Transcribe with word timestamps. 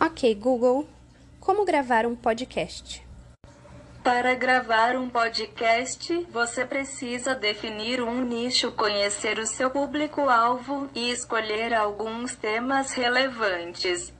Ok, 0.00 0.34
Google, 0.34 0.88
como 1.38 1.64
gravar 1.64 2.06
um 2.06 2.16
podcast? 2.16 3.04
Para 4.02 4.34
gravar 4.34 4.96
um 4.96 5.08
podcast, 5.08 6.26
você 6.30 6.64
precisa 6.64 7.34
definir 7.36 8.02
um 8.02 8.24
nicho, 8.24 8.72
conhecer 8.72 9.38
o 9.38 9.46
seu 9.46 9.70
público-alvo 9.70 10.90
e 10.92 11.12
escolher 11.12 11.72
alguns 11.72 12.34
temas 12.34 12.92
relevantes. 12.92 14.12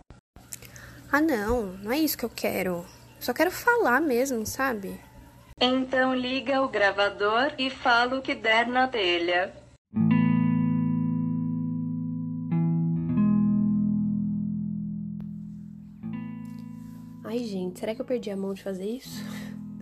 Ah, 1.11 1.21
não, 1.21 1.65
não 1.83 1.91
é 1.91 1.99
isso 1.99 2.17
que 2.17 2.25
eu 2.25 2.31
quero. 2.31 2.87
Só 3.19 3.33
quero 3.33 3.51
falar 3.51 4.01
mesmo, 4.01 4.47
sabe? 4.47 5.01
Então 5.61 6.15
liga 6.15 6.63
o 6.63 6.69
gravador 6.69 7.53
e 7.59 7.69
fala 7.69 8.19
o 8.19 8.23
que 8.23 8.35
der 8.35 8.67
na 8.67 8.87
telha. 8.87 9.53
Gente, 17.73 17.81
será 17.81 17.95
que 17.95 18.01
eu 18.01 18.05
perdi 18.05 18.31
a 18.31 18.37
mão 18.37 18.53
de 18.53 18.63
fazer 18.63 18.85
isso? 18.85 19.25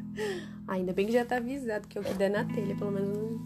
Ainda 0.67 0.93
bem 0.93 1.07
que 1.07 1.13
já 1.13 1.25
tá 1.25 1.37
avisado 1.37 1.89
que 1.89 1.99
é 1.99 2.01
o 2.01 2.05
que 2.05 2.15
der 2.15 2.31
na 2.31 2.45
telha, 2.45 2.77
pelo 2.77 2.93
menos 2.93 3.41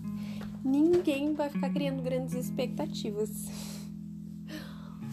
ninguém 0.62 1.34
vai 1.34 1.48
ficar 1.48 1.70
criando 1.70 2.02
grandes 2.02 2.34
expectativas. 2.34 3.30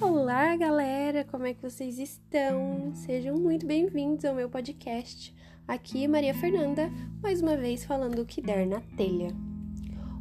Olá, 0.02 0.55
galera, 0.57 1.23
como 1.23 1.45
é 1.45 1.54
que 1.54 1.62
vocês 1.62 1.98
estão? 1.98 2.91
Sejam 2.94 3.38
muito 3.38 3.66
bem-vindos 3.66 4.26
ao 4.26 4.35
meu 4.35 4.49
podcast. 4.49 5.34
Aqui 5.68 6.07
Maria 6.07 6.34
Fernanda, 6.34 6.91
mais 7.21 7.41
uma 7.41 7.55
vez 7.55 7.85
falando 7.85 8.21
o 8.21 8.26
que 8.26 8.41
der 8.41 8.68
na 8.68 8.82
telha. 8.98 9.34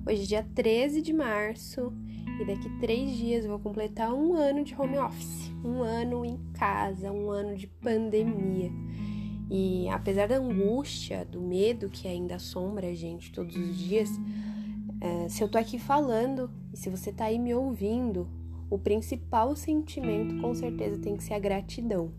Hoje 0.06 0.22
é 0.22 0.26
dia 0.26 0.46
13 0.54 1.02
de 1.02 1.12
março 1.12 1.92
e 2.40 2.44
daqui 2.44 2.68
três 2.78 3.16
dias 3.16 3.44
eu 3.44 3.50
vou 3.50 3.60
completar 3.60 4.12
um 4.12 4.34
ano 4.34 4.64
de 4.64 4.74
home 4.74 4.98
office, 4.98 5.50
um 5.64 5.82
ano 5.82 6.24
em 6.24 6.38
casa, 6.54 7.12
um 7.12 7.30
ano 7.30 7.56
de 7.56 7.66
pandemia. 7.66 8.70
E 9.50 9.88
apesar 9.88 10.28
da 10.28 10.36
angústia, 10.36 11.24
do 11.24 11.40
medo 11.40 11.90
que 11.90 12.06
ainda 12.06 12.36
assombra 12.36 12.88
a 12.88 12.94
gente 12.94 13.32
todos 13.32 13.56
os 13.56 13.76
dias, 13.76 14.08
é, 15.00 15.28
se 15.28 15.42
eu 15.42 15.48
tô 15.48 15.58
aqui 15.58 15.78
falando 15.78 16.50
e 16.72 16.76
se 16.76 16.88
você 16.88 17.12
tá 17.12 17.24
aí 17.24 17.38
me 17.38 17.52
ouvindo, 17.52 18.28
o 18.70 18.78
principal 18.78 19.56
sentimento 19.56 20.40
com 20.40 20.54
certeza 20.54 20.98
tem 20.98 21.16
que 21.16 21.24
ser 21.24 21.34
a 21.34 21.38
gratidão. 21.38 22.12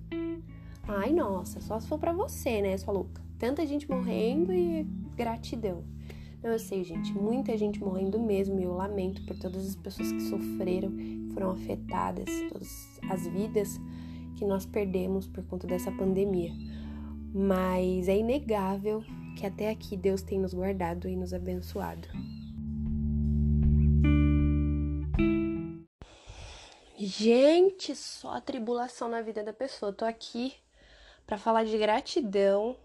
Ai, 0.88 1.14
nossa, 1.14 1.62
só 1.62 1.80
se 1.80 1.88
for 1.88 1.98
para 1.98 2.12
você, 2.12 2.62
né, 2.62 2.78
sua 2.78 2.94
louca? 2.94 3.22
Tanta 3.40 3.66
gente 3.66 3.90
morrendo 3.90 4.54
e 4.54 4.84
gratidão. 5.16 5.84
Não, 6.44 6.50
eu 6.50 6.60
sei, 6.60 6.84
gente, 6.84 7.14
muita 7.14 7.56
gente 7.56 7.80
morrendo 7.80 8.20
mesmo 8.20 8.60
e 8.60 8.64
eu 8.64 8.74
lamento 8.74 9.24
por 9.26 9.38
todas 9.38 9.68
as 9.68 9.76
pessoas 9.76 10.12
que 10.12 10.22
sofreram, 10.22 10.92
foram 11.34 11.52
afetadas, 11.52 12.26
todas 12.52 13.00
as 13.10 13.28
vidas 13.28 13.80
que 14.38 14.46
nós 14.46 14.66
perdemos 14.66 15.28
por 15.28 15.46
conta 15.46 15.68
dessa 15.68 15.92
pandemia. 15.92 16.52
Mas 17.32 18.08
é 18.08 18.18
inegável 18.18 19.04
que 19.38 19.46
até 19.46 19.70
aqui 19.70 19.96
Deus 19.96 20.24
tem 20.24 20.40
nos 20.40 20.54
guardado 20.54 21.08
e 21.08 21.16
nos 21.16 21.32
abençoado. 21.32 22.08
Gente, 26.98 27.96
só 27.96 28.36
a 28.36 28.42
tribulação 28.42 29.10
na 29.10 29.22
vida 29.22 29.44
da 29.44 29.54
pessoa. 29.54 29.94
Tô 29.94 30.06
aqui 30.06 30.54
para 31.26 31.38
falar 31.38 31.64
de 31.66 31.78
gratidão 31.78 32.76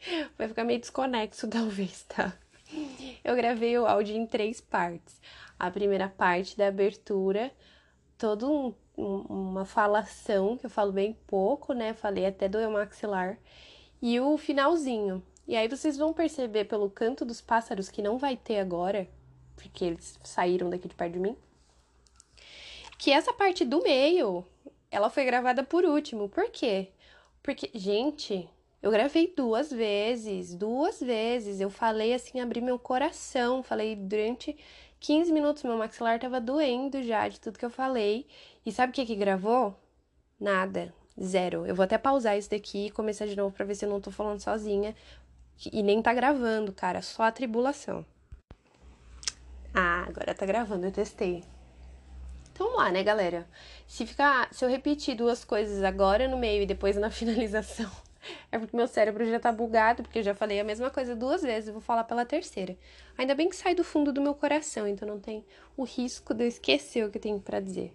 Vai 0.36 0.48
ficar 0.48 0.64
meio 0.64 0.80
desconexo, 0.80 1.48
talvez, 1.50 2.02
tá? 2.04 2.32
Eu 3.24 3.36
gravei 3.36 3.78
o 3.78 3.86
áudio 3.86 4.16
em 4.16 4.26
três 4.26 4.60
partes. 4.60 5.20
A 5.58 5.70
primeira 5.70 6.08
parte 6.08 6.56
da 6.56 6.68
abertura, 6.68 7.50
todo 8.18 8.50
um, 8.50 8.74
um, 8.96 9.20
uma 9.28 9.64
falação, 9.64 10.56
que 10.56 10.66
eu 10.66 10.70
falo 10.70 10.92
bem 10.92 11.16
pouco, 11.26 11.72
né? 11.72 11.94
Falei 11.94 12.26
até 12.26 12.48
do 12.48 12.58
maxilar. 12.70 13.38
E 14.02 14.20
o 14.20 14.36
finalzinho. 14.36 15.22
E 15.46 15.56
aí 15.56 15.68
vocês 15.68 15.96
vão 15.96 16.12
perceber 16.12 16.64
pelo 16.64 16.90
canto 16.90 17.24
dos 17.24 17.40
pássaros 17.40 17.88
que 17.88 18.02
não 18.02 18.18
vai 18.18 18.36
ter 18.36 18.58
agora, 18.58 19.08
porque 19.54 19.84
eles 19.84 20.18
saíram 20.24 20.68
daqui 20.68 20.88
de 20.88 20.94
perto 20.94 21.12
de 21.12 21.20
mim, 21.20 21.36
que 22.98 23.12
essa 23.12 23.32
parte 23.32 23.64
do 23.64 23.80
meio, 23.82 24.44
ela 24.90 25.08
foi 25.08 25.24
gravada 25.24 25.62
por 25.62 25.84
último. 25.84 26.28
Por 26.28 26.50
quê? 26.50 26.88
Porque, 27.42 27.70
gente, 27.74 28.48
eu 28.82 28.90
gravei 28.90 29.32
duas 29.34 29.70
vezes, 29.70 30.54
duas 30.54 31.00
vezes. 31.00 31.60
Eu 31.60 31.70
falei 31.70 32.14
assim, 32.14 32.40
abri 32.40 32.60
meu 32.60 32.78
coração. 32.78 33.62
Falei 33.62 33.96
durante 33.96 34.56
15 35.00 35.32
minutos, 35.32 35.62
meu 35.62 35.76
maxilar 35.76 36.18
tava 36.18 36.40
doendo 36.40 37.02
já 37.02 37.28
de 37.28 37.40
tudo 37.40 37.58
que 37.58 37.64
eu 37.64 37.70
falei. 37.70 38.26
E 38.64 38.72
sabe 38.72 38.90
o 38.90 38.94
que 38.94 39.06
que 39.06 39.16
gravou? 39.16 39.74
Nada. 40.38 40.94
Zero. 41.20 41.66
Eu 41.66 41.74
vou 41.74 41.84
até 41.84 41.96
pausar 41.96 42.36
isso 42.36 42.50
daqui 42.50 42.86
e 42.86 42.90
começar 42.90 43.26
de 43.26 43.36
novo 43.36 43.54
pra 43.54 43.64
ver 43.64 43.74
se 43.74 43.84
eu 43.84 43.88
não 43.88 44.00
tô 44.00 44.10
falando 44.10 44.40
sozinha. 44.40 44.94
E 45.72 45.82
nem 45.82 46.02
tá 46.02 46.12
gravando, 46.12 46.72
cara. 46.72 47.00
Só 47.00 47.24
a 47.24 47.32
tribulação. 47.32 48.04
Ah, 49.74 50.04
agora 50.06 50.34
tá 50.34 50.46
gravando, 50.46 50.86
eu 50.86 50.92
testei. 50.92 51.42
Então 52.52 52.66
vamos 52.68 52.82
lá, 52.82 52.90
né, 52.90 53.02
galera? 53.02 53.46
Se 53.86 54.06
ficar, 54.06 54.48
se 54.52 54.64
eu 54.64 54.68
repetir 54.68 55.14
duas 55.14 55.44
coisas 55.44 55.82
agora 55.82 56.26
no 56.26 56.38
meio 56.38 56.62
e 56.62 56.66
depois 56.66 56.96
na 56.96 57.10
finalização, 57.12 57.90
é 58.50 58.58
porque 58.58 58.76
meu 58.76 58.86
cérebro 58.86 59.24
já 59.24 59.38
tá 59.38 59.52
bugado, 59.52 60.02
porque 60.02 60.18
eu 60.18 60.22
já 60.22 60.34
falei 60.34 60.60
a 60.60 60.64
mesma 60.64 60.90
coisa 60.90 61.14
duas 61.14 61.42
vezes, 61.42 61.70
vou 61.70 61.80
falar 61.80 62.04
pela 62.04 62.24
terceira. 62.24 62.76
Ainda 63.16 63.34
bem 63.34 63.48
que 63.48 63.56
sai 63.56 63.74
do 63.74 63.84
fundo 63.84 64.12
do 64.12 64.20
meu 64.20 64.34
coração, 64.34 64.86
então 64.86 65.06
não 65.06 65.18
tem 65.20 65.44
o 65.76 65.84
risco 65.84 66.34
de 66.34 66.44
eu 66.44 66.48
esquecer 66.48 67.04
o 67.04 67.10
que 67.10 67.18
eu 67.18 67.22
tenho 67.22 67.40
para 67.40 67.60
dizer. 67.60 67.92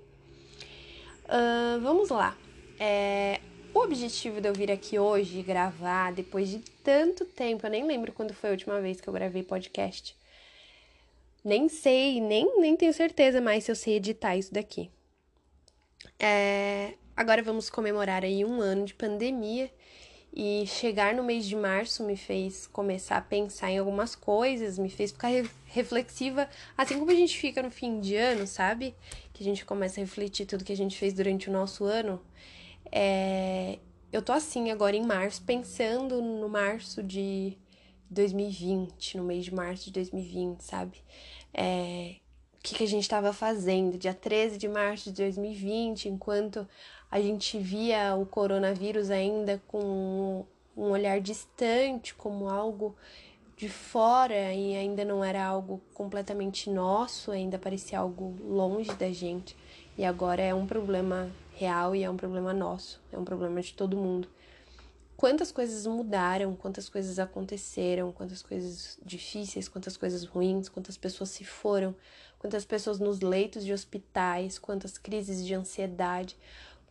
Uh, 1.26 1.80
vamos 1.82 2.10
lá. 2.10 2.38
É, 2.80 3.40
o 3.74 3.80
objetivo 3.80 4.42
de 4.42 4.50
eu 4.50 4.54
vir 4.54 4.72
aqui 4.72 5.00
hoje 5.00 5.42
gravar, 5.42 6.12
depois 6.12 6.50
de 6.50 6.60
tanto 6.84 7.24
tempo, 7.24 7.66
eu 7.66 7.70
nem 7.70 7.86
lembro 7.86 8.12
quando 8.12 8.34
foi 8.34 8.50
a 8.50 8.54
última 8.54 8.82
vez 8.82 9.00
que 9.00 9.08
eu 9.08 9.14
gravei 9.14 9.44
podcast. 9.44 10.16
Nem 11.44 11.70
sei, 11.70 12.20
nem, 12.20 12.60
nem 12.60 12.76
tenho 12.76 12.94
certeza 12.94 13.40
mais 13.40 13.64
se 13.64 13.72
eu 13.72 13.76
sei 13.76 13.96
editar 13.96 14.36
isso 14.36 14.54
daqui. 14.54 14.92
É, 16.20 16.94
agora 17.16 17.42
vamos 17.42 17.70
comemorar 17.70 18.24
aí 18.24 18.44
um 18.44 18.60
ano 18.60 18.86
de 18.86 18.94
pandemia 18.94 19.72
e 20.34 20.66
chegar 20.66 21.14
no 21.14 21.24
mês 21.24 21.46
de 21.46 21.56
março 21.56 22.04
me 22.04 22.16
fez 22.16 22.66
começar 22.68 23.18
a 23.18 23.22
pensar 23.22 23.70
em 23.70 23.80
algumas 23.80 24.16
coisas, 24.16 24.80
me 24.80 24.90
fez 24.90 25.12
ficar 25.12 25.30
reflexiva, 25.66 26.50
assim 26.78 26.98
como 26.98 27.12
a 27.12 27.16
gente 27.16 27.38
fica 27.38 27.62
no 27.62 27.70
fim 27.70 28.00
de 28.00 28.16
ano, 28.16 28.48
sabe? 28.48 28.96
Que 29.34 29.44
a 29.44 29.46
gente 29.46 29.66
começa 29.66 30.00
a 30.00 30.04
refletir 30.04 30.46
tudo 30.46 30.64
que 30.64 30.72
a 30.72 30.78
gente 30.78 30.98
fez 30.98 31.14
durante 31.14 31.50
o 31.50 31.54
nosso 31.54 31.84
ano. 31.84 32.22
É... 32.90 33.80
Eu 34.12 34.22
tô 34.22 34.32
assim 34.32 34.72
agora 34.72 34.96
em 34.96 35.06
março, 35.06 35.42
pensando 35.44 36.22
no 36.22 36.48
março 36.48 37.04
de 37.04 37.58
2020, 38.10 39.18
no 39.18 39.24
mês 39.24 39.46
de 39.46 39.54
março 39.54 39.86
de 39.86 39.92
2020, 39.92 40.62
sabe? 40.62 40.98
É... 41.54 42.16
O 42.54 42.64
que, 42.64 42.76
que 42.76 42.84
a 42.84 42.88
gente 42.88 43.04
estava 43.04 43.34
fazendo 43.34 43.98
dia 43.98 44.14
13 44.14 44.58
de 44.58 44.68
março 44.68 45.12
de 45.12 45.24
2020, 45.24 46.08
enquanto 46.08 46.68
a 47.12 47.20
gente 47.20 47.60
via 47.60 48.16
o 48.16 48.26
coronavírus 48.26 49.12
ainda 49.12 49.62
com 49.68 50.46
um 50.76 50.84
olhar 50.84 51.20
distante, 51.20 52.16
como 52.16 52.50
algo 52.50 52.96
de 53.58 53.68
fora 53.68 54.54
e 54.54 54.76
ainda 54.76 55.04
não 55.04 55.24
era 55.24 55.46
algo 55.46 55.82
completamente 55.94 56.70
nosso, 56.70 57.30
ainda 57.30 57.60
parecia 57.60 58.00
algo 58.00 58.36
longe 58.42 58.92
da 58.94 59.12
gente. 59.12 59.56
E 59.98 60.06
agora 60.06 60.42
é 60.42 60.56
um 60.56 60.66
problema 60.66 61.30
real 61.54 61.96
e 61.96 62.04
é 62.04 62.10
um 62.10 62.16
problema 62.16 62.54
nosso, 62.54 63.02
é 63.12 63.18
um 63.18 63.26
problema 63.26 63.62
de 63.62 63.74
todo 63.74 63.98
mundo. 63.98 64.28
Quantas 65.16 65.52
coisas 65.52 65.86
mudaram, 65.86 66.56
quantas 66.56 66.90
coisas 66.90 67.20
aconteceram, 67.20 68.12
quantas 68.12 68.42
coisas 68.42 68.98
difíceis, 69.06 69.68
quantas 69.68 69.96
coisas 69.96 70.24
ruins, 70.24 70.68
quantas 70.68 70.98
pessoas 70.98 71.30
se 71.30 71.44
foram, 71.44 71.94
quantas 72.40 72.66
pessoas 72.66 72.98
nos 72.98 73.20
leitos 73.20 73.64
de 73.64 73.72
hospitais, 73.72 74.58
quantas 74.58 74.98
crises 74.98 75.46
de 75.46 75.54
ansiedade, 75.54 76.36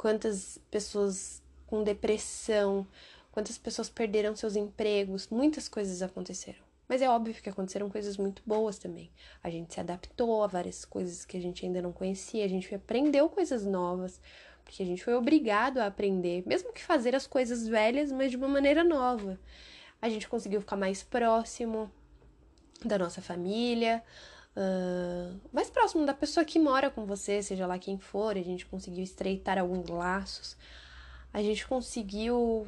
quantas 0.00 0.58
pessoas 0.70 1.42
com 1.66 1.84
depressão, 1.84 2.86
quantas 3.30 3.58
pessoas 3.58 3.90
perderam 3.90 4.34
seus 4.34 4.56
empregos, 4.56 5.28
muitas 5.28 5.68
coisas 5.68 6.00
aconteceram. 6.00 6.60
Mas 6.88 7.02
é 7.02 7.10
óbvio 7.10 7.34
que 7.34 7.50
aconteceram 7.50 7.90
coisas 7.90 8.16
muito 8.16 8.42
boas 8.46 8.78
também. 8.78 9.10
A 9.42 9.50
gente 9.50 9.74
se 9.74 9.78
adaptou 9.78 10.42
a 10.42 10.46
várias 10.46 10.86
coisas 10.86 11.26
que 11.26 11.36
a 11.36 11.40
gente 11.40 11.66
ainda 11.66 11.82
não 11.82 11.92
conhecia, 11.92 12.46
a 12.46 12.48
gente 12.48 12.74
aprendeu 12.74 13.28
coisas 13.28 13.66
novas, 13.66 14.18
porque 14.64 14.82
a 14.82 14.86
gente 14.86 15.04
foi 15.04 15.12
obrigado 15.12 15.76
a 15.76 15.86
aprender, 15.86 16.44
mesmo 16.46 16.72
que 16.72 16.82
fazer 16.82 17.14
as 17.14 17.26
coisas 17.26 17.68
velhas, 17.68 18.10
mas 18.10 18.30
de 18.30 18.38
uma 18.38 18.48
maneira 18.48 18.82
nova. 18.82 19.38
A 20.00 20.08
gente 20.08 20.26
conseguiu 20.26 20.62
ficar 20.62 20.76
mais 20.76 21.02
próximo 21.02 21.92
da 22.82 22.96
nossa 22.96 23.20
família, 23.20 24.02
uh, 24.56 25.40
mais 25.52 25.70
próximo 25.70 26.04
da 26.06 26.14
pessoa 26.14 26.44
que 26.44 26.58
mora 26.58 26.90
com 26.90 27.04
você, 27.04 27.42
seja 27.42 27.66
lá 27.66 27.78
quem 27.78 27.98
for, 27.98 28.36
a 28.36 28.42
gente 28.42 28.66
conseguiu 28.66 29.02
estreitar 29.02 29.58
alguns 29.58 29.88
laços, 29.88 30.56
a 31.32 31.42
gente 31.42 31.66
conseguiu 31.66 32.66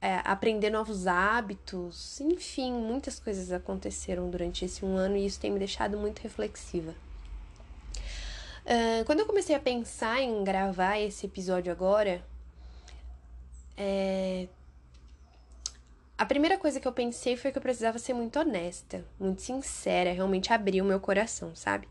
é, 0.00 0.20
aprender 0.24 0.70
novos 0.70 1.06
hábitos, 1.06 2.20
enfim, 2.20 2.72
muitas 2.72 3.20
coisas 3.20 3.52
aconteceram 3.52 4.30
durante 4.30 4.64
esse 4.64 4.84
um 4.84 4.96
ano 4.96 5.16
e 5.16 5.26
isso 5.26 5.38
tem 5.38 5.50
me 5.50 5.58
deixado 5.58 5.98
muito 5.98 6.20
reflexiva. 6.20 6.94
Uh, 8.64 9.04
quando 9.04 9.20
eu 9.20 9.26
comecei 9.26 9.54
a 9.54 9.60
pensar 9.60 10.20
em 10.20 10.44
gravar 10.44 10.98
esse 10.98 11.26
episódio 11.26 11.72
agora, 11.72 12.22
é... 13.76 14.48
a 16.20 16.26
primeira 16.26 16.58
coisa 16.58 16.78
que 16.78 16.86
eu 16.86 16.92
pensei 16.92 17.34
foi 17.34 17.50
que 17.50 17.56
eu 17.56 17.62
precisava 17.62 17.98
ser 17.98 18.12
muito 18.12 18.38
honesta, 18.38 19.02
muito 19.18 19.40
sincera, 19.40 20.12
realmente 20.12 20.52
abrir 20.52 20.82
o 20.82 20.84
meu 20.84 21.00
coração, 21.00 21.56
sabe? 21.56 21.88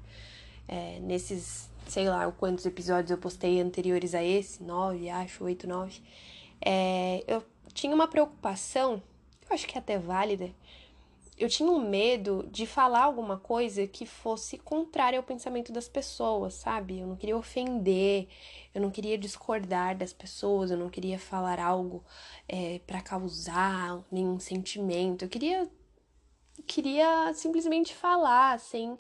É, 0.67 0.99
nesses, 0.99 1.67
sei 1.87 2.07
lá, 2.07 2.31
quantos 2.33 2.63
episódios 2.63 3.09
eu 3.09 3.17
postei 3.17 3.59
anteriores 3.59 4.13
a 4.13 4.23
esse, 4.23 4.61
nove, 4.61 5.09
acho, 5.09 5.43
oito, 5.45 5.67
nove, 5.67 5.99
é, 6.61 7.23
eu 7.27 7.43
tinha 7.73 7.91
uma 7.91 8.07
preocupação, 8.07 9.01
eu 9.49 9.55
acho 9.55 9.65
que 9.65 9.75
é 9.75 9.79
até 9.79 9.97
válida, 9.97 10.51
eu 11.39 11.47
tinha 11.47 11.71
um 11.71 11.79
medo 11.79 12.45
de 12.51 12.67
falar 12.67 13.03
alguma 13.03 13.39
coisa 13.39 13.87
que 13.87 14.05
fosse 14.05 14.57
contrária 14.57 15.17
ao 15.17 15.23
pensamento 15.23 15.71
das 15.71 15.87
pessoas, 15.87 16.55
sabe? 16.55 16.99
Eu 16.99 17.07
não 17.07 17.15
queria 17.15 17.37
ofender, 17.37 18.27
eu 18.75 18.81
não 18.81 18.91
queria 18.91 19.17
discordar 19.17 19.97
das 19.97 20.11
pessoas, 20.11 20.69
eu 20.69 20.77
não 20.77 20.89
queria 20.89 21.17
falar 21.17 21.57
algo 21.57 22.03
é, 22.47 22.81
para 22.85 23.01
causar 23.01 24.03
nenhum 24.11 24.37
sentimento. 24.37 25.23
Eu 25.23 25.29
queria, 25.29 25.71
queria 26.67 27.33
simplesmente 27.33 27.95
falar 27.95 28.59
sem 28.59 28.97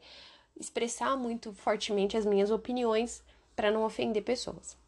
expressar 0.57 1.17
muito 1.17 1.51
fortemente 1.51 2.15
as 2.15 2.25
minhas 2.25 2.51
opiniões 2.51 3.21
para 3.53 3.69
não 3.69 3.83
ofender 3.83 4.23
pessoas. 4.23 4.78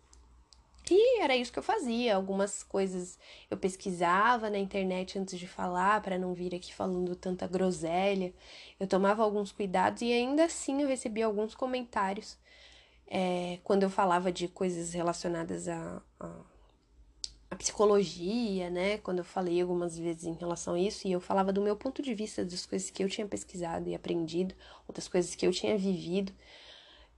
E 0.89 1.21
era 1.21 1.35
isso 1.35 1.51
que 1.51 1.59
eu 1.59 1.63
fazia. 1.63 2.15
Algumas 2.15 2.63
coisas 2.63 3.17
eu 3.49 3.57
pesquisava 3.57 4.49
na 4.49 4.57
internet 4.57 5.19
antes 5.19 5.37
de 5.37 5.47
falar, 5.47 6.01
para 6.01 6.17
não 6.17 6.33
vir 6.33 6.55
aqui 6.55 6.73
falando 6.73 7.15
tanta 7.15 7.47
groselha. 7.47 8.33
Eu 8.79 8.87
tomava 8.87 9.23
alguns 9.23 9.51
cuidados 9.51 10.01
e 10.01 10.11
ainda 10.11 10.45
assim 10.45 10.81
eu 10.81 10.87
recebia 10.87 11.25
alguns 11.25 11.53
comentários 11.55 12.37
é, 13.13 13.59
quando 13.65 13.83
eu 13.83 13.89
falava 13.89 14.31
de 14.31 14.47
coisas 14.47 14.93
relacionadas 14.93 15.67
a, 15.67 16.01
a, 16.17 16.39
a, 17.51 17.55
psicologia, 17.57 18.69
né? 18.69 18.97
Quando 18.99 19.19
eu 19.19 19.25
falei 19.25 19.61
algumas 19.61 19.97
vezes 19.97 20.23
em 20.23 20.33
relação 20.33 20.75
a 20.75 20.79
isso, 20.79 21.05
e 21.05 21.11
eu 21.11 21.19
falava 21.19 21.51
do 21.51 21.61
meu 21.61 21.75
ponto 21.75 22.01
de 22.01 22.13
vista, 22.13 22.45
das 22.45 22.65
coisas 22.65 22.89
que 22.89 23.03
eu 23.03 23.09
tinha 23.09 23.27
pesquisado 23.27 23.89
e 23.89 23.93
aprendido, 23.93 24.55
outras 24.87 25.09
coisas 25.09 25.35
que 25.35 25.45
eu 25.45 25.51
tinha 25.51 25.77
vivido 25.77 26.31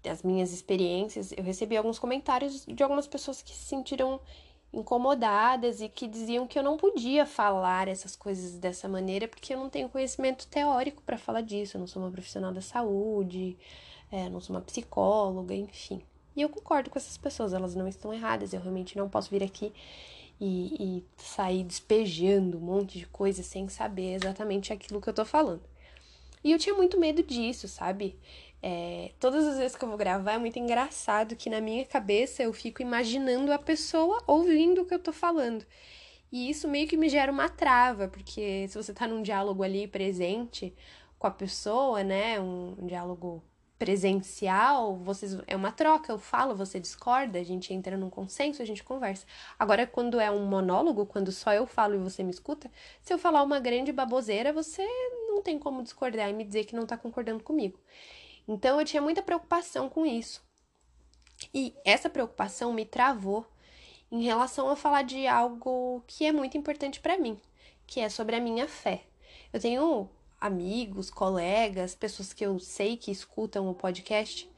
as 0.06 0.24
minhas 0.24 0.52
experiências, 0.52 1.32
eu 1.36 1.44
recebi 1.44 1.78
alguns 1.78 2.00
comentários 2.00 2.66
de 2.66 2.84
algumas 2.84 3.08
pessoas 3.08 3.42
que 3.42 3.52
se 3.52 3.66
sentiram 3.66 4.20
incomodadas 4.74 5.82
e 5.82 5.88
que 5.88 6.08
diziam 6.08 6.48
que 6.48 6.58
eu 6.58 6.64
não 6.64 6.78
podia 6.78 7.26
falar 7.26 7.88
essas 7.88 8.16
coisas 8.16 8.58
dessa 8.58 8.90
maneira 8.90 9.28
porque 9.28 9.54
eu 9.54 9.60
não 9.60 9.70
tenho 9.70 9.88
conhecimento 9.88 10.48
teórico 10.48 11.02
para 11.04 11.18
falar 11.18 11.42
disso. 11.42 11.78
Eu 11.78 11.80
não 11.80 11.88
sou 11.88 12.02
uma 12.02 12.12
profissional 12.12 12.52
da 12.52 12.62
saúde, 12.62 13.56
é, 14.12 14.28
não 14.30 14.42
sou 14.42 14.56
uma 14.56 14.62
psicóloga, 14.62 15.54
enfim. 15.54 16.02
E 16.36 16.42
eu 16.42 16.50
concordo 16.50 16.90
com 16.90 16.98
essas 16.98 17.18
pessoas, 17.18 17.54
elas 17.54 17.76
não 17.76 17.88
estão 17.88 18.12
erradas. 18.12 18.52
Eu 18.52 18.62
realmente 18.62 18.98
não 18.98 19.08
posso 19.08 19.30
vir 19.30 19.44
aqui 19.44 19.72
e, 20.42 20.76
e 20.98 21.06
sair 21.18 21.64
despejando 21.64 22.58
um 22.58 22.62
monte 22.62 23.00
de 23.00 23.06
coisa 23.06 23.44
sem 23.44 23.70
saber 23.70 24.16
exatamente 24.16 24.74
aquilo 24.74 25.00
que 25.00 25.08
eu 25.08 25.14
tô 25.14 25.24
falando. 25.24 25.62
E 26.44 26.52
eu 26.52 26.60
tinha 26.60 26.76
muito 26.76 27.00
medo 27.00 27.24
disso, 27.24 27.68
sabe? 27.68 28.20
É, 28.62 29.12
todas 29.20 29.46
as 29.46 29.58
vezes 29.58 29.76
que 29.76 29.84
eu 29.84 29.90
vou 29.90 29.98
gravar 29.98 30.34
é 30.34 30.38
muito 30.38 30.58
engraçado 30.58 31.36
que 31.36 31.50
na 31.50 31.60
minha 31.62 31.86
cabeça 31.86 32.44
eu 32.44 32.54
fico 32.54 32.82
imaginando 32.82 33.52
a 33.52 33.60
pessoa 33.60 34.24
ouvindo 34.28 34.82
o 34.82 34.86
que 34.86 34.94
eu 34.94 35.00
tô 35.00 35.12
falando. 35.14 35.66
E 36.32 36.50
isso 36.50 36.68
meio 36.68 36.88
que 36.88 36.98
me 36.98 37.10
gera 37.10 37.32
uma 37.32 37.50
trava, 37.50 38.08
porque 38.08 38.68
se 38.68 38.76
você 38.76 38.94
tá 38.94 39.08
num 39.08 39.22
diálogo 39.22 39.64
ali 39.64 39.88
presente 39.88 40.74
com 41.20 41.28
a 41.28 41.32
pessoa, 41.32 42.04
né, 42.04 42.40
um, 42.40 42.76
um 42.80 42.88
diálogo 42.88 43.44
presencial, 43.84 44.96
vocês 44.96 45.38
é 45.46 45.58
uma 45.58 45.70
troca, 45.70 46.10
eu 46.10 46.18
falo, 46.18 46.56
você 46.56 46.80
discorda, 46.80 47.38
a 47.38 47.44
gente 47.44 47.74
entra 47.74 47.98
num 47.98 48.10
consenso, 48.10 48.62
a 48.62 48.66
gente 48.66 48.82
conversa. 48.82 49.26
Agora, 49.60 49.86
quando 49.86 50.22
é 50.22 50.32
um 50.32 50.46
monólogo, 50.46 51.06
quando 51.06 51.34
só 51.34 51.52
eu 51.52 51.68
falo 51.68 51.94
e 51.94 51.98
você 51.98 52.24
me 52.24 52.32
escuta, 52.32 52.72
se 53.02 53.14
eu 53.14 53.18
falar 53.18 53.44
uma 53.44 53.60
grande 53.60 53.92
baboseira, 53.92 54.54
você 54.54 54.88
não 55.28 55.42
tem 55.42 55.60
como 55.60 55.84
discordar 55.84 56.30
e 56.30 56.34
me 56.34 56.46
dizer 56.46 56.64
que 56.64 56.78
não 56.78 56.86
tá 56.86 56.96
concordando 56.96 57.44
comigo. 57.44 57.78
Então 58.48 58.80
eu 58.80 58.86
tinha 58.86 59.02
muita 59.02 59.22
preocupação 59.22 59.90
com 59.90 60.06
isso. 60.06 60.42
E 61.54 61.76
essa 61.84 62.10
preocupação 62.10 62.72
me 62.72 62.86
travou 62.86 63.46
em 64.10 64.24
relação 64.24 64.70
a 64.70 64.78
falar 64.78 65.02
de 65.02 65.28
algo 65.28 66.02
que 66.08 66.26
é 66.26 66.32
muito 66.32 66.58
importante 66.58 67.02
para 67.02 67.18
mim, 67.18 67.38
que 67.86 68.00
é 68.00 68.08
sobre 68.08 68.38
a 68.38 68.40
minha 68.40 68.66
fé. 68.66 69.04
Eu 69.52 69.60
tenho 69.60 70.10
amigos, 70.44 71.10
colegas, 71.10 71.96
pessoas 71.96 72.34
que 72.34 72.46
eu 72.46 72.60
sei 72.60 72.98
que 72.98 73.10
escutam 73.10 73.70
o 73.70 73.74
podcast 73.74 74.52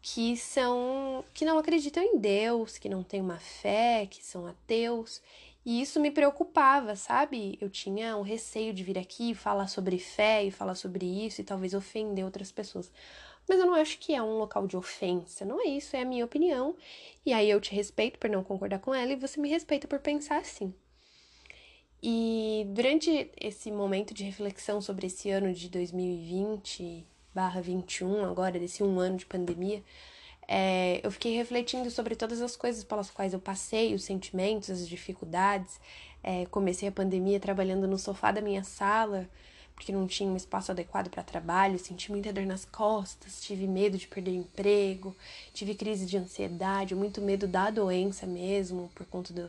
que 0.00 0.36
são 0.36 1.24
que 1.34 1.44
não 1.44 1.58
acreditam 1.58 2.00
em 2.02 2.18
Deus, 2.18 2.78
que 2.78 2.88
não 2.88 3.02
têm 3.02 3.20
uma 3.20 3.38
fé, 3.38 4.06
que 4.06 4.24
são 4.24 4.46
ateus, 4.46 5.20
e 5.66 5.82
isso 5.82 5.98
me 5.98 6.10
preocupava, 6.10 6.94
sabe? 6.94 7.58
Eu 7.60 7.68
tinha 7.68 8.16
um 8.16 8.22
receio 8.22 8.72
de 8.72 8.84
vir 8.84 8.96
aqui 8.96 9.34
falar 9.34 9.66
sobre 9.66 9.98
fé 9.98 10.44
e 10.44 10.52
falar 10.52 10.76
sobre 10.76 11.04
isso 11.04 11.40
e 11.40 11.44
talvez 11.44 11.74
ofender 11.74 12.24
outras 12.24 12.52
pessoas. 12.52 12.90
Mas 13.48 13.58
eu 13.58 13.66
não 13.66 13.74
acho 13.74 13.98
que 13.98 14.14
é 14.14 14.22
um 14.22 14.38
local 14.38 14.68
de 14.68 14.76
ofensa, 14.76 15.44
não 15.44 15.60
é 15.60 15.64
isso, 15.64 15.96
é 15.96 16.02
a 16.02 16.04
minha 16.04 16.24
opinião. 16.24 16.76
E 17.26 17.32
aí 17.32 17.50
eu 17.50 17.60
te 17.60 17.74
respeito 17.74 18.18
por 18.20 18.30
não 18.30 18.44
concordar 18.44 18.78
com 18.78 18.94
ela 18.94 19.12
e 19.12 19.16
você 19.16 19.40
me 19.40 19.48
respeita 19.48 19.88
por 19.88 19.98
pensar 19.98 20.38
assim. 20.38 20.72
E 22.02 22.64
durante 22.74 23.30
esse 23.40 23.72
momento 23.72 24.14
de 24.14 24.22
reflexão 24.22 24.80
sobre 24.80 25.08
esse 25.08 25.30
ano 25.30 25.52
de 25.52 25.68
2020 25.68 27.04
barra 27.34 27.60
21, 27.60 28.24
agora, 28.24 28.58
desse 28.58 28.82
um 28.82 28.98
ano 29.00 29.16
de 29.16 29.26
pandemia, 29.26 29.82
é, 30.46 31.00
eu 31.04 31.10
fiquei 31.10 31.36
refletindo 31.36 31.90
sobre 31.90 32.16
todas 32.16 32.40
as 32.40 32.56
coisas 32.56 32.82
pelas 32.82 33.10
quais 33.10 33.32
eu 33.32 33.40
passei, 33.40 33.94
os 33.94 34.04
sentimentos, 34.04 34.70
as 34.70 34.88
dificuldades. 34.88 35.80
É, 36.22 36.46
comecei 36.46 36.88
a 36.88 36.92
pandemia 36.92 37.38
trabalhando 37.38 37.86
no 37.86 37.98
sofá 37.98 38.32
da 38.32 38.40
minha 38.40 38.64
sala, 38.64 39.28
porque 39.74 39.92
não 39.92 40.06
tinha 40.06 40.28
um 40.28 40.36
espaço 40.36 40.72
adequado 40.72 41.08
para 41.10 41.22
trabalho, 41.22 41.78
senti 41.78 42.10
muita 42.10 42.32
dor 42.32 42.46
nas 42.46 42.64
costas, 42.64 43.40
tive 43.40 43.66
medo 43.66 43.96
de 43.96 44.08
perder 44.08 44.34
emprego, 44.34 45.16
tive 45.52 45.74
crise 45.74 46.06
de 46.06 46.16
ansiedade, 46.16 46.94
muito 46.94 47.20
medo 47.20 47.46
da 47.46 47.70
doença 47.70 48.26
mesmo, 48.26 48.90
por 48.94 49.06
conta 49.06 49.32
do, 49.32 49.48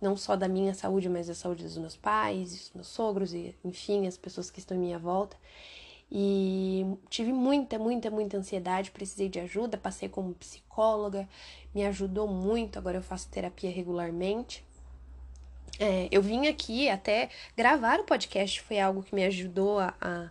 não 0.00 0.16
só 0.16 0.36
da 0.36 0.48
minha 0.48 0.74
saúde, 0.74 1.08
mas 1.08 1.26
da 1.26 1.34
saúde 1.34 1.64
dos 1.64 1.76
meus 1.76 1.96
pais, 1.96 2.50
dos 2.50 2.72
meus 2.74 2.86
sogros 2.86 3.32
e, 3.32 3.54
enfim, 3.64 4.06
as 4.06 4.16
pessoas 4.16 4.50
que 4.50 4.60
estão 4.60 4.76
em 4.76 4.80
minha 4.80 4.98
volta. 4.98 5.36
E 6.10 6.86
tive 7.10 7.32
muita, 7.32 7.78
muita, 7.78 8.10
muita 8.10 8.36
ansiedade, 8.38 8.90
precisei 8.90 9.28
de 9.28 9.40
ajuda, 9.40 9.76
passei 9.76 10.08
como 10.08 10.34
psicóloga, 10.34 11.28
me 11.74 11.84
ajudou 11.84 12.26
muito, 12.26 12.78
agora 12.78 12.96
eu 12.96 13.02
faço 13.02 13.28
terapia 13.28 13.70
regularmente. 13.70 14.64
É, 15.78 16.08
eu 16.10 16.22
vim 16.22 16.46
aqui 16.46 16.88
até 16.88 17.28
gravar 17.56 18.00
o 18.00 18.04
podcast, 18.04 18.60
foi 18.62 18.80
algo 18.80 19.02
que 19.02 19.14
me 19.14 19.24
ajudou 19.24 19.78
a, 19.78 19.94
a, 20.00 20.30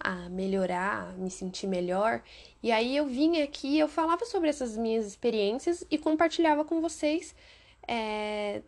a 0.00 0.28
melhorar, 0.28 1.10
a 1.10 1.12
me 1.12 1.30
sentir 1.30 1.68
melhor. 1.68 2.20
E 2.62 2.72
aí 2.72 2.96
eu 2.96 3.06
vim 3.06 3.42
aqui, 3.42 3.78
eu 3.78 3.88
falava 3.88 4.24
sobre 4.24 4.48
essas 4.48 4.76
minhas 4.76 5.06
experiências 5.06 5.84
e 5.90 5.96
compartilhava 5.98 6.64
com 6.64 6.80
vocês 6.80 7.34
é, 7.86 8.62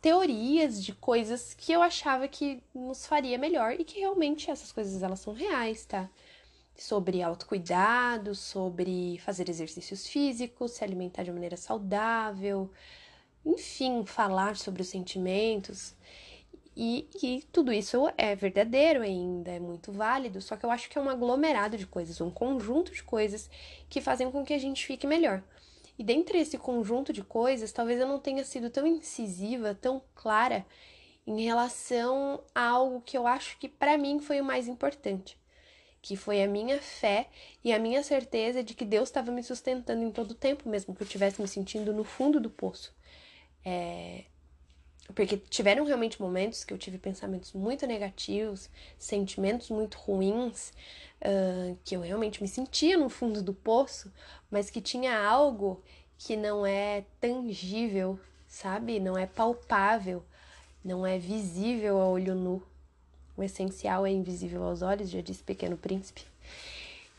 teorias 0.00 0.82
de 0.82 0.92
coisas 0.94 1.54
que 1.54 1.72
eu 1.72 1.82
achava 1.82 2.28
que 2.28 2.62
nos 2.74 3.06
faria 3.06 3.38
melhor 3.38 3.72
e 3.78 3.84
que 3.84 3.98
realmente 4.00 4.50
essas 4.50 4.72
coisas 4.72 5.02
elas 5.02 5.20
são 5.20 5.32
reais, 5.32 5.84
tá? 5.84 6.08
Sobre 6.76 7.22
autocuidado, 7.22 8.34
sobre 8.34 9.18
fazer 9.24 9.48
exercícios 9.48 10.06
físicos, 10.06 10.72
se 10.72 10.84
alimentar 10.84 11.24
de 11.24 11.32
maneira 11.32 11.56
saudável, 11.56 12.70
enfim, 13.44 14.04
falar 14.06 14.56
sobre 14.56 14.82
os 14.82 14.88
sentimentos. 14.88 15.94
E, 16.76 17.08
e 17.20 17.42
tudo 17.50 17.72
isso 17.72 18.08
é 18.16 18.36
verdadeiro 18.36 19.02
ainda, 19.02 19.50
é 19.50 19.58
muito 19.58 19.90
válido, 19.90 20.40
só 20.40 20.56
que 20.56 20.64
eu 20.64 20.70
acho 20.70 20.88
que 20.88 20.96
é 20.96 21.00
um 21.00 21.10
aglomerado 21.10 21.76
de 21.76 21.86
coisas, 21.86 22.20
um 22.20 22.30
conjunto 22.30 22.92
de 22.92 23.02
coisas 23.02 23.50
que 23.88 24.00
fazem 24.00 24.30
com 24.30 24.44
que 24.44 24.54
a 24.54 24.58
gente 24.58 24.86
fique 24.86 25.04
melhor. 25.04 25.42
E 25.98 26.04
dentre 26.04 26.38
esse 26.38 26.56
conjunto 26.56 27.12
de 27.12 27.24
coisas, 27.24 27.72
talvez 27.72 28.00
eu 28.00 28.06
não 28.06 28.20
tenha 28.20 28.44
sido 28.44 28.70
tão 28.70 28.86
incisiva, 28.86 29.74
tão 29.74 30.00
clara 30.14 30.64
em 31.26 31.42
relação 31.44 32.42
a 32.54 32.68
algo 32.68 33.02
que 33.02 33.18
eu 33.18 33.26
acho 33.26 33.58
que 33.58 33.68
para 33.68 33.98
mim 33.98 34.20
foi 34.20 34.40
o 34.40 34.44
mais 34.44 34.68
importante, 34.68 35.36
que 36.00 36.16
foi 36.16 36.42
a 36.42 36.48
minha 36.48 36.80
fé 36.80 37.28
e 37.64 37.72
a 37.72 37.78
minha 37.78 38.02
certeza 38.02 38.62
de 38.62 38.74
que 38.74 38.84
Deus 38.84 39.08
estava 39.08 39.32
me 39.32 39.42
sustentando 39.42 40.02
em 40.02 40.10
todo 40.10 40.30
o 40.30 40.34
tempo, 40.36 40.68
mesmo 40.68 40.94
que 40.94 41.02
eu 41.02 41.04
estivesse 41.04 41.42
me 41.42 41.48
sentindo 41.48 41.92
no 41.92 42.04
fundo 42.04 42.40
do 42.40 42.48
poço. 42.48 42.94
É... 43.64 44.24
Porque 45.14 45.36
tiveram 45.36 45.84
realmente 45.84 46.20
momentos 46.20 46.64
que 46.64 46.72
eu 46.72 46.78
tive 46.78 46.98
pensamentos 46.98 47.52
muito 47.52 47.86
negativos, 47.86 48.68
sentimentos 48.98 49.70
muito 49.70 49.96
ruins, 49.98 50.70
uh, 51.22 51.76
que 51.84 51.96
eu 51.96 52.00
realmente 52.00 52.42
me 52.42 52.48
sentia 52.48 52.96
no 52.96 53.08
fundo 53.08 53.42
do 53.42 53.54
poço, 53.54 54.12
mas 54.50 54.70
que 54.70 54.80
tinha 54.80 55.18
algo 55.18 55.82
que 56.18 56.36
não 56.36 56.66
é 56.66 57.04
tangível, 57.20 58.18
sabe? 58.46 59.00
Não 59.00 59.16
é 59.16 59.26
palpável, 59.26 60.24
não 60.84 61.06
é 61.06 61.18
visível 61.18 62.00
a 62.00 62.08
olho 62.08 62.34
nu. 62.34 62.62
O 63.36 63.42
essencial 63.42 64.04
é 64.04 64.10
invisível 64.10 64.62
aos 64.64 64.82
olhos, 64.82 65.10
já 65.10 65.20
disse 65.20 65.42
Pequeno 65.42 65.76
Príncipe. 65.76 66.22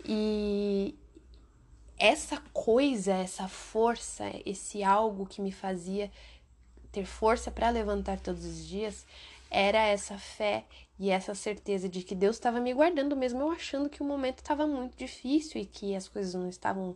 E 0.05 0.95
essa 1.97 2.41
coisa, 2.53 3.13
essa 3.13 3.47
força, 3.47 4.25
esse 4.45 4.83
algo 4.83 5.25
que 5.25 5.41
me 5.41 5.51
fazia 5.51 6.11
ter 6.91 7.05
força 7.05 7.51
para 7.51 7.69
levantar 7.69 8.19
todos 8.19 8.45
os 8.45 8.67
dias, 8.67 9.05
era 9.49 9.79
essa 9.79 10.17
fé 10.17 10.65
e 10.99 11.09
essa 11.09 11.33
certeza 11.33 11.87
de 11.87 12.03
que 12.03 12.13
Deus 12.13 12.35
estava 12.35 12.59
me 12.59 12.73
guardando, 12.73 13.15
mesmo 13.15 13.41
eu 13.41 13.51
achando 13.51 13.89
que 13.89 14.01
o 14.01 14.05
momento 14.05 14.39
estava 14.39 14.67
muito 14.67 14.97
difícil 14.97 15.61
e 15.61 15.65
que 15.65 15.95
as 15.95 16.07
coisas 16.07 16.33
não 16.33 16.49
estavam 16.49 16.95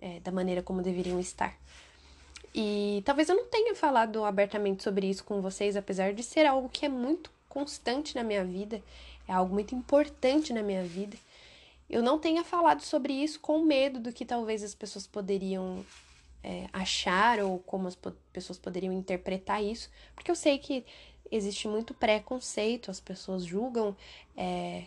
é, 0.00 0.20
da 0.20 0.32
maneira 0.32 0.62
como 0.62 0.82
deveriam 0.82 1.20
estar. 1.20 1.56
E 2.54 3.02
talvez 3.04 3.28
eu 3.28 3.36
não 3.36 3.46
tenha 3.46 3.74
falado 3.74 4.24
abertamente 4.24 4.82
sobre 4.82 5.08
isso 5.08 5.24
com 5.24 5.40
vocês, 5.40 5.76
apesar 5.76 6.12
de 6.12 6.22
ser 6.22 6.44
algo 6.44 6.68
que 6.68 6.84
é 6.84 6.88
muito 6.88 7.30
constante 7.48 8.14
na 8.14 8.24
minha 8.24 8.44
vida, 8.44 8.82
é 9.28 9.32
algo 9.32 9.54
muito 9.54 9.74
importante 9.74 10.52
na 10.52 10.62
minha 10.62 10.82
vida. 10.82 11.16
Eu 11.88 12.02
não 12.02 12.18
tenha 12.18 12.42
falado 12.42 12.80
sobre 12.80 13.12
isso 13.12 13.38
com 13.40 13.62
medo 13.62 14.00
do 14.00 14.12
que 14.12 14.24
talvez 14.24 14.62
as 14.62 14.74
pessoas 14.74 15.06
poderiam 15.06 15.84
é, 16.42 16.66
achar 16.72 17.40
ou 17.40 17.58
como 17.58 17.88
as 17.88 17.96
pessoas 18.32 18.58
poderiam 18.58 18.92
interpretar 18.92 19.62
isso, 19.62 19.90
porque 20.14 20.30
eu 20.30 20.34
sei 20.34 20.58
que 20.58 20.84
existe 21.30 21.66
muito 21.68 21.94
preconceito, 21.94 22.90
as 22.90 23.00
pessoas 23.00 23.44
julgam 23.44 23.96
é, 24.36 24.86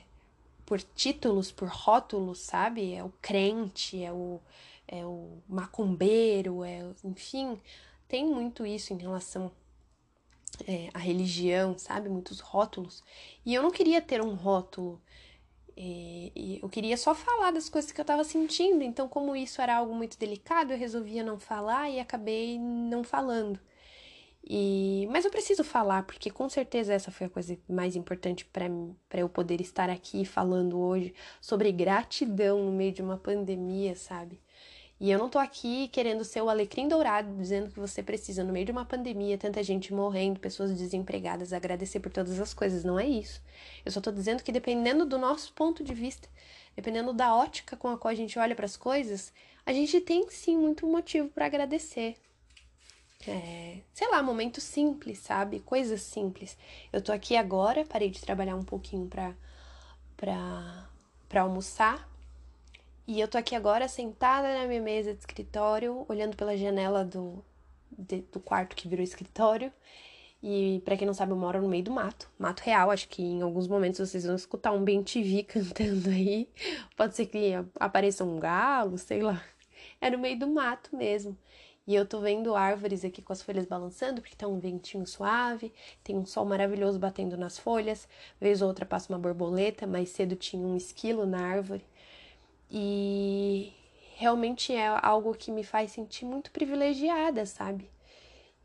por 0.66 0.82
títulos, 0.82 1.52
por 1.52 1.68
rótulos, 1.68 2.40
sabe? 2.40 2.94
É 2.94 3.04
o 3.04 3.12
crente, 3.22 4.04
é 4.04 4.12
o, 4.12 4.40
é 4.88 5.06
o 5.06 5.38
macumbeiro, 5.48 6.64
é, 6.64 6.84
enfim, 7.04 7.60
tem 8.08 8.26
muito 8.26 8.66
isso 8.66 8.94
em 8.94 8.98
relação 8.98 9.52
é, 10.68 10.90
à 10.94 11.00
religião, 11.00 11.78
sabe? 11.78 12.10
Muitos 12.10 12.40
rótulos. 12.40 13.04
E 13.46 13.54
eu 13.54 13.64
não 13.64 13.72
queria 13.72 14.02
ter 14.02 14.22
um 14.22 14.34
rótulo. 14.34 15.02
E, 15.78 16.32
e 16.36 16.60
eu 16.62 16.70
queria 16.70 16.96
só 16.98 17.14
falar 17.14 17.52
das 17.52 17.70
coisas 17.70 17.92
que 17.92 18.00
eu 18.00 18.04
estava 18.04 18.24
sentindo. 18.24 18.84
Então, 18.84 19.08
como 19.08 19.36
isso 19.36 19.62
era 19.62 19.78
algo 19.78 19.94
muito 19.94 20.18
delicado, 20.18 20.72
eu 20.72 20.78
resolvia 20.78 21.24
não 21.24 21.40
falar 21.40 21.90
e 21.90 22.00
acabei 22.00 22.58
não 22.60 23.04
falando. 23.04 23.60
E, 24.48 25.08
mas 25.12 25.26
eu 25.26 25.32
preciso 25.32 25.64
falar, 25.64 26.04
porque 26.04 26.30
com 26.30 26.48
certeza 26.48 26.94
essa 26.94 27.12
foi 27.12 27.28
a 27.28 27.30
coisa 27.30 27.58
mais 27.68 27.96
importante 27.96 28.46
para 28.46 28.70
eu 29.20 29.28
poder 29.28 29.60
estar 29.60 29.90
aqui 29.90 30.24
falando 30.24 30.78
hoje 30.80 31.16
sobre 31.42 31.72
gratidão 31.72 32.64
no 32.64 32.72
meio 32.72 32.92
de 32.92 33.02
uma 33.02 33.18
pandemia, 33.18 33.96
sabe? 33.96 34.40
E 35.00 35.12
eu 35.12 35.20
não 35.20 35.30
tô 35.30 35.38
aqui 35.38 35.90
querendo 35.90 36.24
ser 36.24 36.42
o 36.42 36.50
alecrim 36.50 36.88
dourado, 36.88 37.36
dizendo 37.36 37.70
que 37.70 37.80
você 37.80 38.02
precisa, 38.02 38.44
no 38.44 38.54
meio 38.54 38.66
de 38.66 38.72
uma 38.72 38.86
pandemia, 38.86 39.38
tanta 39.38 39.62
gente 39.62 39.94
morrendo, 39.94 40.40
pessoas 40.40 40.76
desempregadas, 40.78 41.52
agradecer 41.52 42.00
por 42.00 42.12
todas 42.12 42.40
as 42.40 42.54
coisas. 42.54 42.84
Não 42.84 42.98
é 42.98 43.06
isso. 43.06 43.42
Eu 43.86 43.92
só 43.92 44.00
tô 44.00 44.12
dizendo 44.12 44.42
que 44.42 44.52
dependendo 44.52 45.06
do 45.06 45.18
nosso 45.18 45.52
ponto 45.54 45.84
de 45.84 45.94
vista, 45.94 46.30
dependendo 46.76 47.14
da 47.14 47.36
ótica 47.36 47.76
com 47.76 47.90
a 47.90 47.98
qual 47.98 48.12
a 48.12 48.16
gente 48.16 48.40
olha 48.40 48.56
para 48.56 48.66
as 48.66 48.78
coisas, 48.78 49.34
a 49.66 49.74
gente 49.74 50.00
tem 50.00 50.30
sim 50.30 50.58
muito 50.58 50.88
motivo 50.88 51.28
para 51.30 51.46
agradecer 51.46 52.16
é, 53.28 53.80
sei 53.94 54.10
lá, 54.10 54.22
momentos 54.22 54.64
simples, 54.64 55.20
sabe? 55.20 55.60
Coisas 55.60 56.02
simples. 56.02 56.58
Eu 56.94 57.02
tô 57.02 57.12
aqui 57.12 57.36
agora, 57.36 57.86
parei 57.86 58.10
de 58.10 58.22
trabalhar 58.22 58.56
um 58.56 58.64
pouquinho 58.64 59.08
pra, 59.08 59.34
pra, 60.16 60.90
pra 61.28 61.42
almoçar. 61.42 62.08
E 63.08 63.20
eu 63.20 63.28
tô 63.28 63.38
aqui 63.38 63.56
agora 63.56 63.88
sentada 63.88 64.58
na 64.58 64.66
minha 64.66 64.82
mesa 64.82 65.14
de 65.14 65.20
escritório, 65.20 66.06
olhando 66.10 66.36
pela 66.36 66.58
janela 66.58 67.06
do, 67.06 67.44
de, 67.92 68.22
do 68.32 68.40
quarto 68.40 68.76
que 68.76 68.88
virou 68.88 69.04
escritório. 69.04 69.72
E 70.42 70.82
para 70.84 70.98
quem 70.98 71.06
não 71.06 71.14
sabe, 71.14 71.32
eu 71.32 71.38
moro 71.38 71.62
no 71.62 71.68
meio 71.68 71.84
do 71.84 71.92
mato, 71.92 72.28
mato 72.38 72.62
real. 72.62 72.90
Acho 72.90 73.08
que 73.08 73.22
em 73.22 73.42
alguns 73.44 73.68
momentos 73.68 74.00
vocês 74.00 74.26
vão 74.26 74.36
escutar 74.36 74.72
um 74.72 74.84
bem 74.84 75.04
TV 75.04 75.44
cantando 75.48 76.10
aí. 76.10 76.50
Pode 76.98 77.16
ser 77.16 77.28
que 77.28 77.54
apareça 77.80 78.24
um 78.24 78.40
galo, 78.40 78.98
sei 78.98 79.22
lá. 79.22 79.42
É 80.02 80.10
no 80.10 80.18
meio 80.18 80.40
do 80.40 80.48
mato 80.48 80.96
mesmo. 80.96 81.38
E 81.88 81.94
eu 81.94 82.06
tô 82.08 82.20
vendo 82.20 82.56
árvores 82.56 83.06
aqui 83.06 83.22
com 83.22 83.32
as 83.32 83.44
folhas 83.44 83.66
balançando, 83.68 84.20
porque 84.20 84.36
tá 84.36 84.48
um 84.48 84.60
ventinho 84.60 85.06
suave, 85.06 85.72
tem 86.04 86.18
um 86.18 86.26
sol 86.26 86.44
maravilhoso 86.44 86.98
batendo 86.98 87.38
nas 87.38 87.60
folhas. 87.60 88.08
Vez 88.42 88.64
ou 88.64 88.68
outra 88.68 88.86
passa 88.86 89.14
uma 89.14 89.20
borboleta, 89.20 89.86
mais 89.86 90.10
cedo 90.10 90.36
tinha 90.36 90.66
um 90.66 90.76
esquilo 90.76 91.28
na 91.28 91.40
árvore. 91.40 91.86
E 92.70 93.74
realmente 94.16 94.74
é 94.74 94.88
algo 94.88 95.34
que 95.36 95.52
me 95.52 95.64
faz 95.64 95.92
sentir 95.92 96.26
muito 96.26 96.52
privilegiada, 96.52 97.46
sabe? 97.46 97.90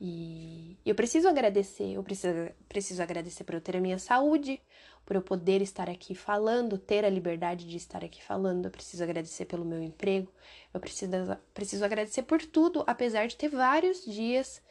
E 0.01 0.79
eu 0.85 0.95
preciso 0.95 1.29
agradecer, 1.29 1.93
eu 1.93 2.03
preciso, 2.03 2.51
preciso 2.67 3.03
agradecer 3.03 3.45
por 3.45 3.55
eu 3.55 3.61
ter 3.61 3.77
a 3.77 3.81
minha 3.81 3.99
saúde, 3.99 4.59
por 5.05 5.15
eu 5.15 5.21
poder 5.21 5.61
estar 5.61 5.91
aqui 5.91 6.15
falando, 6.15 6.79
ter 6.79 7.05
a 7.05 7.11
liberdade 7.11 7.67
de 7.67 7.77
estar 7.77 8.03
aqui 8.03 8.23
falando. 8.23 8.65
Eu 8.65 8.71
preciso 8.71 9.03
agradecer 9.03 9.45
pelo 9.45 9.65
meu 9.65 9.83
emprego, 9.83 10.33
eu 10.73 10.81
preciso, 10.81 11.13
preciso 11.53 11.85
agradecer 11.85 12.23
por 12.23 12.41
tudo, 12.41 12.83
apesar 12.87 13.27
de 13.27 13.37
ter 13.37 13.49
vários 13.49 14.03
dias 14.05 14.63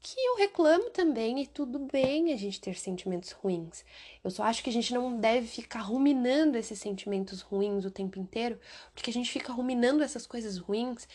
que 0.00 0.18
eu 0.18 0.36
reclamo 0.36 0.90
também 0.90 1.42
e 1.42 1.46
tudo 1.46 1.78
bem 1.78 2.32
a 2.32 2.36
gente 2.36 2.60
ter 2.60 2.78
sentimentos 2.78 3.32
ruins. 3.32 3.84
Eu 4.22 4.30
só 4.30 4.44
acho 4.44 4.62
que 4.62 4.70
a 4.70 4.72
gente 4.72 4.94
não 4.94 5.18
deve 5.18 5.46
ficar 5.46 5.80
ruminando 5.80 6.56
esses 6.56 6.78
sentimentos 6.78 7.40
ruins 7.40 7.84
o 7.84 7.90
tempo 7.90 8.18
inteiro, 8.18 8.58
porque 8.94 9.10
a 9.10 9.12
gente 9.12 9.30
fica 9.30 9.52
ruminando 9.52 10.02
essas 10.02 10.26
coisas 10.26 10.58
ruins 10.58 11.08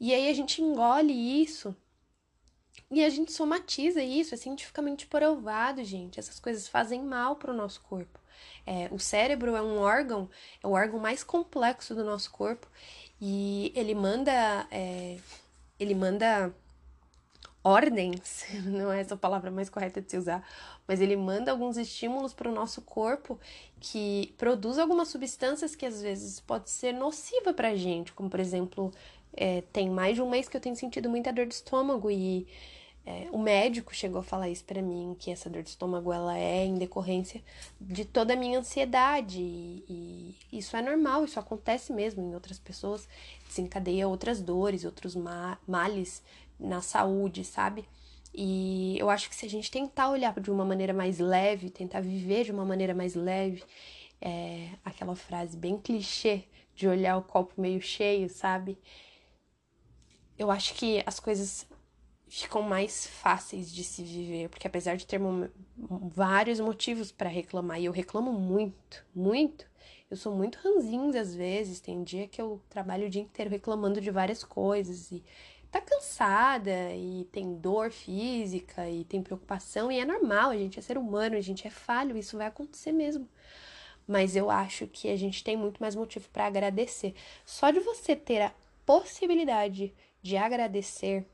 e 0.00 0.14
aí 0.14 0.30
a 0.30 0.32
gente 0.32 0.62
engole 0.62 1.12
isso 1.12 1.74
e 2.90 3.04
a 3.04 3.08
gente 3.10 3.32
somatiza 3.32 4.02
isso, 4.02 4.34
é 4.34 4.36
cientificamente 4.36 5.06
provado, 5.06 5.84
gente. 5.84 6.18
Essas 6.18 6.40
coisas 6.40 6.68
fazem 6.68 7.02
mal 7.02 7.36
para 7.36 7.52
o 7.52 7.56
nosso 7.56 7.82
corpo. 7.82 8.18
É, 8.64 8.88
o 8.92 8.98
cérebro 8.98 9.56
é 9.56 9.62
um 9.62 9.78
órgão, 9.78 10.30
é 10.62 10.66
o 10.66 10.72
órgão 10.72 10.98
mais 10.98 11.24
complexo 11.24 11.94
do 11.94 12.04
nosso 12.04 12.30
corpo 12.30 12.68
e 13.20 13.72
ele 13.74 13.94
manda, 13.94 14.66
é, 14.70 15.18
ele 15.78 15.94
manda 15.94 16.54
ordens, 17.62 18.44
não 18.64 18.92
é 18.92 19.00
essa 19.00 19.14
a 19.14 19.18
palavra 19.18 19.50
mais 19.50 19.68
correta 19.68 20.00
de 20.00 20.10
se 20.10 20.16
usar, 20.16 20.46
mas 20.86 21.00
ele 21.00 21.16
manda 21.16 21.50
alguns 21.50 21.76
estímulos 21.76 22.32
para 22.32 22.48
o 22.48 22.54
nosso 22.54 22.82
corpo 22.82 23.38
que 23.80 24.34
produz 24.38 24.78
algumas 24.78 25.08
substâncias 25.08 25.74
que 25.74 25.86
às 25.86 26.00
vezes 26.00 26.40
pode 26.40 26.70
ser 26.70 26.92
nociva 26.92 27.52
para 27.52 27.68
a 27.68 27.76
gente, 27.76 28.12
como 28.12 28.30
por 28.30 28.40
exemplo, 28.40 28.92
é, 29.32 29.62
tem 29.72 29.90
mais 29.90 30.14
de 30.14 30.22
um 30.22 30.28
mês 30.28 30.48
que 30.48 30.56
eu 30.56 30.60
tenho 30.60 30.76
sentido 30.76 31.08
muita 31.08 31.32
dor 31.32 31.46
de 31.46 31.54
estômago 31.54 32.10
e 32.10 32.46
é, 33.08 33.26
o 33.32 33.38
médico 33.38 33.94
chegou 33.94 34.20
a 34.20 34.22
falar 34.22 34.50
isso 34.50 34.64
para 34.64 34.82
mim, 34.82 35.16
que 35.18 35.30
essa 35.30 35.48
dor 35.48 35.62
de 35.62 35.70
estômago 35.70 36.12
ela 36.12 36.36
é 36.36 36.66
em 36.66 36.74
decorrência 36.74 37.42
de 37.80 38.04
toda 38.04 38.34
a 38.34 38.36
minha 38.36 38.58
ansiedade. 38.58 39.40
E, 39.40 40.34
e 40.52 40.58
isso 40.58 40.76
é 40.76 40.82
normal, 40.82 41.24
isso 41.24 41.40
acontece 41.40 41.90
mesmo 41.90 42.22
em 42.22 42.34
outras 42.34 42.58
pessoas, 42.58 43.08
desencadeia 43.46 44.06
outras 44.06 44.42
dores, 44.42 44.84
outros 44.84 45.14
ma 45.14 45.56
males 45.66 46.22
na 46.58 46.80
saúde, 46.80 47.44
sabe? 47.44 47.84
E 48.34 48.96
eu 48.98 49.08
acho 49.10 49.28
que 49.28 49.34
se 49.34 49.46
a 49.46 49.48
gente 49.48 49.70
tentar 49.70 50.10
olhar 50.10 50.38
de 50.38 50.50
uma 50.50 50.64
maneira 50.64 50.92
mais 50.92 51.18
leve, 51.18 51.70
tentar 51.70 52.00
viver 52.00 52.44
de 52.44 52.52
uma 52.52 52.64
maneira 52.64 52.94
mais 52.94 53.14
leve, 53.14 53.64
é 54.20 54.70
aquela 54.84 55.14
frase 55.14 55.56
bem 55.56 55.78
clichê 55.78 56.44
de 56.74 56.86
olhar 56.86 57.16
o 57.16 57.22
copo 57.22 57.60
meio 57.60 57.80
cheio, 57.80 58.28
sabe? 58.28 58.78
Eu 60.38 60.50
acho 60.50 60.74
que 60.74 61.02
as 61.04 61.18
coisas 61.18 61.66
ficam 62.28 62.62
mais 62.62 63.06
fáceis 63.06 63.72
de 63.72 63.82
se 63.82 64.02
viver, 64.04 64.48
porque 64.50 64.66
apesar 64.66 64.96
de 64.96 65.06
ter 65.06 65.18
vários 65.76 66.60
motivos 66.60 67.10
para 67.10 67.28
reclamar, 67.28 67.80
e 67.80 67.86
eu 67.86 67.92
reclamo 67.92 68.32
muito, 68.32 69.04
muito, 69.14 69.66
eu 70.10 70.16
sou 70.16 70.34
muito 70.34 70.58
ranzinza 70.62 71.20
às 71.20 71.34
vezes, 71.34 71.80
tem 71.80 72.04
dia 72.04 72.28
que 72.28 72.40
eu 72.40 72.62
trabalho 72.68 73.06
o 73.06 73.10
dia 73.10 73.22
inteiro 73.22 73.50
reclamando 73.50 74.00
de 74.00 74.10
várias 74.10 74.44
coisas 74.44 75.10
e 75.10 75.24
tá 75.70 75.80
cansada 75.80 76.92
e 76.94 77.26
tem 77.32 77.54
dor 77.56 77.90
física 77.90 78.88
e 78.88 79.04
tem 79.04 79.22
preocupação 79.22 79.92
e 79.92 79.98
é 79.98 80.04
normal, 80.04 80.50
a 80.50 80.56
gente 80.56 80.78
é 80.78 80.82
ser 80.82 80.96
humano, 80.98 81.36
a 81.36 81.40
gente 81.40 81.66
é 81.66 81.70
falho, 81.70 82.16
isso 82.16 82.36
vai 82.36 82.46
acontecer 82.46 82.92
mesmo. 82.92 83.28
Mas 84.06 84.36
eu 84.36 84.50
acho 84.50 84.86
que 84.86 85.08
a 85.08 85.16
gente 85.16 85.44
tem 85.44 85.56
muito 85.56 85.78
mais 85.78 85.94
motivo 85.94 86.28
para 86.30 86.46
agradecer. 86.46 87.14
Só 87.44 87.70
de 87.70 87.80
você 87.80 88.16
ter 88.16 88.40
a 88.40 88.54
possibilidade 88.86 89.94
de 90.22 90.36
agradecer 90.36 91.26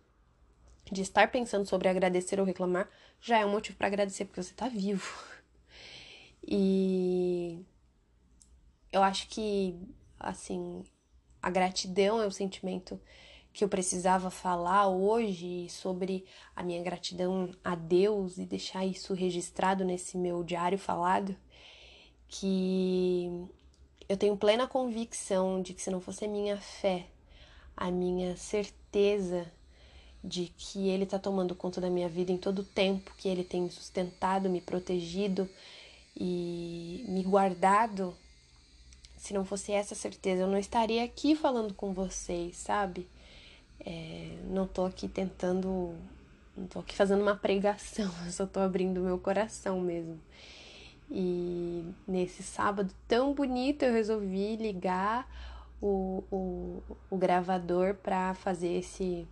de 0.91 1.03
estar 1.03 1.31
pensando 1.31 1.67
sobre 1.67 1.89
agradecer 1.89 2.39
ou 2.39 2.47
reclamar, 2.47 2.89
já 3.21 3.39
é 3.39 3.47
um 3.47 3.51
motivo 3.51 3.77
para 3.79 3.87
agradecer 3.87 4.25
porque 4.25 4.43
você 4.43 4.53
está 4.53 4.69
vivo. 4.69 5.07
E 6.47 7.65
eu 8.93 9.03
acho 9.03 9.29
que, 9.29 9.75
assim, 10.21 10.85
a 11.41 11.49
gratidão 11.49 12.21
é 12.21 12.27
o 12.27 12.31
sentimento 12.31 13.01
que 13.55 13.63
eu 13.63 13.69
precisava 13.69 14.31
falar 14.31 14.89
hoje 14.89 15.69
sobre 15.71 16.27
a 16.57 16.63
minha 16.63 16.83
gratidão 16.83 17.55
a 17.63 17.77
Deus 17.77 18.37
e 18.37 18.45
deixar 18.45 18.85
isso 18.85 19.15
registrado 19.15 19.85
nesse 19.85 20.19
meu 20.19 20.43
diário 20.43 20.77
falado, 20.77 21.37
que 22.27 23.31
eu 24.09 24.17
tenho 24.17 24.37
plena 24.37 24.67
convicção 24.67 25.63
de 25.63 25.73
que 25.73 25.81
se 25.81 25.89
não 25.89 26.01
fosse 26.01 26.25
a 26.25 26.29
minha 26.29 26.57
fé, 26.57 27.07
a 27.77 27.93
minha 27.93 28.37
certeza 28.37 29.47
de 30.23 30.53
que 30.57 30.89
ele 30.89 31.05
está 31.05 31.19
tomando 31.19 31.55
conta 31.55 31.81
da 31.81 31.89
minha 31.89 32.09
vida 32.09 32.33
em 32.33 32.39
todo 32.39 32.59
o 32.59 32.65
tempo, 32.65 33.15
que 33.17 33.29
ele 33.29 33.45
tem 33.45 33.63
me 33.63 33.71
sustentado, 33.71 34.51
me 34.51 34.61
protegido 34.61 35.49
e 36.17 37.05
me 37.09 37.23
guardado. 37.23 38.17
se 39.17 39.33
não 39.33 39.45
fosse 39.45 39.71
essa 39.71 39.95
certeza, 39.95 40.43
eu 40.43 40.49
não 40.49 40.59
estaria 40.59 41.05
aqui 41.05 41.37
falando 41.37 41.73
com 41.73 41.95
vocês, 41.95 42.57
sabe? 42.57 43.09
É, 43.81 44.37
não 44.49 44.67
tô 44.67 44.85
aqui 44.85 45.09
tentando. 45.09 45.95
Não 46.57 46.67
tô 46.67 46.79
aqui 46.81 46.95
fazendo 46.95 47.23
uma 47.23 47.35
pregação, 47.35 48.11
eu 48.25 48.31
só 48.31 48.47
tô 48.47 48.61
abrindo 48.61 49.01
meu 49.01 49.19
coração 49.19 49.81
mesmo. 49.81 50.21
E 51.11 51.85
nesse 52.07 52.43
sábado 52.43 52.95
tão 53.07 53.35
bonito 53.35 53.83
eu 53.83 53.93
resolvi 53.93 54.57
ligar 54.57 55.29
o, 55.83 56.23
o, 56.31 56.83
o 57.11 57.17
gravador 57.17 57.95
para 57.95 58.35
fazer 58.35 58.79
esse 58.79 59.27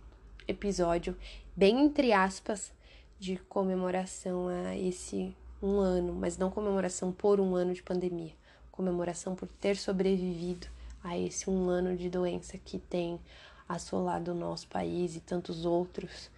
episódio, 0.47 1.17
bem 1.55 1.79
entre 1.79 2.13
aspas, 2.13 2.71
de 3.19 3.37
comemoração 3.37 4.47
a 4.49 4.77
esse 4.77 5.35
um 5.61 5.79
ano, 5.79 6.13
mas 6.13 6.37
não 6.37 6.51
comemoração 6.51 7.11
por 7.11 7.39
um 7.39 7.55
ano 7.55 7.73
de 7.73 7.81
pandemia, 7.81 8.33
comemoração 8.71 9.33
por 9.33 9.47
ter 9.47 9.77
sobrevivido 9.77 10.67
a 11.03 11.17
esse 11.17 11.49
um 11.49 11.69
ano 11.69 11.95
de 11.95 12.09
doença 12.09 12.57
que 12.57 12.77
tem 12.77 13.19
assolado 13.67 14.31
o 14.31 14.35
nosso 14.35 14.67
país 14.67 15.15
e 15.15 15.19
tantos 15.19 15.65
outros, 15.65 16.29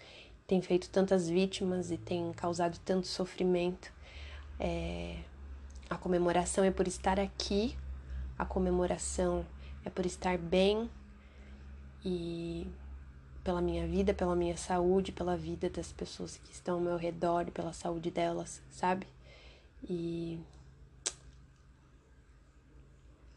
tem 0.47 0.61
feito 0.61 0.89
tantas 0.89 1.27
vítimas 1.27 1.91
e 1.91 1.97
tem 1.97 2.31
causado 2.33 2.79
tanto 2.85 3.07
sofrimento. 3.07 3.91
É, 4.59 5.17
a 5.89 5.97
comemoração 5.97 6.63
é 6.63 6.71
por 6.71 6.87
estar 6.87 7.19
aqui, 7.19 7.75
a 8.37 8.45
comemoração 8.45 9.45
é 9.83 9.89
por 9.89 10.05
estar 10.05 10.37
bem 10.37 10.89
e 12.03 12.67
pela 13.43 13.61
minha 13.61 13.87
vida, 13.87 14.13
pela 14.13 14.35
minha 14.35 14.57
saúde, 14.57 15.11
pela 15.11 15.37
vida 15.37 15.69
das 15.69 15.91
pessoas 15.91 16.37
que 16.37 16.51
estão 16.51 16.75
ao 16.75 16.81
meu 16.81 16.97
redor 16.97 17.47
e 17.47 17.51
pela 17.51 17.73
saúde 17.73 18.09
delas, 18.09 18.61
sabe? 18.71 19.07
E 19.87 20.39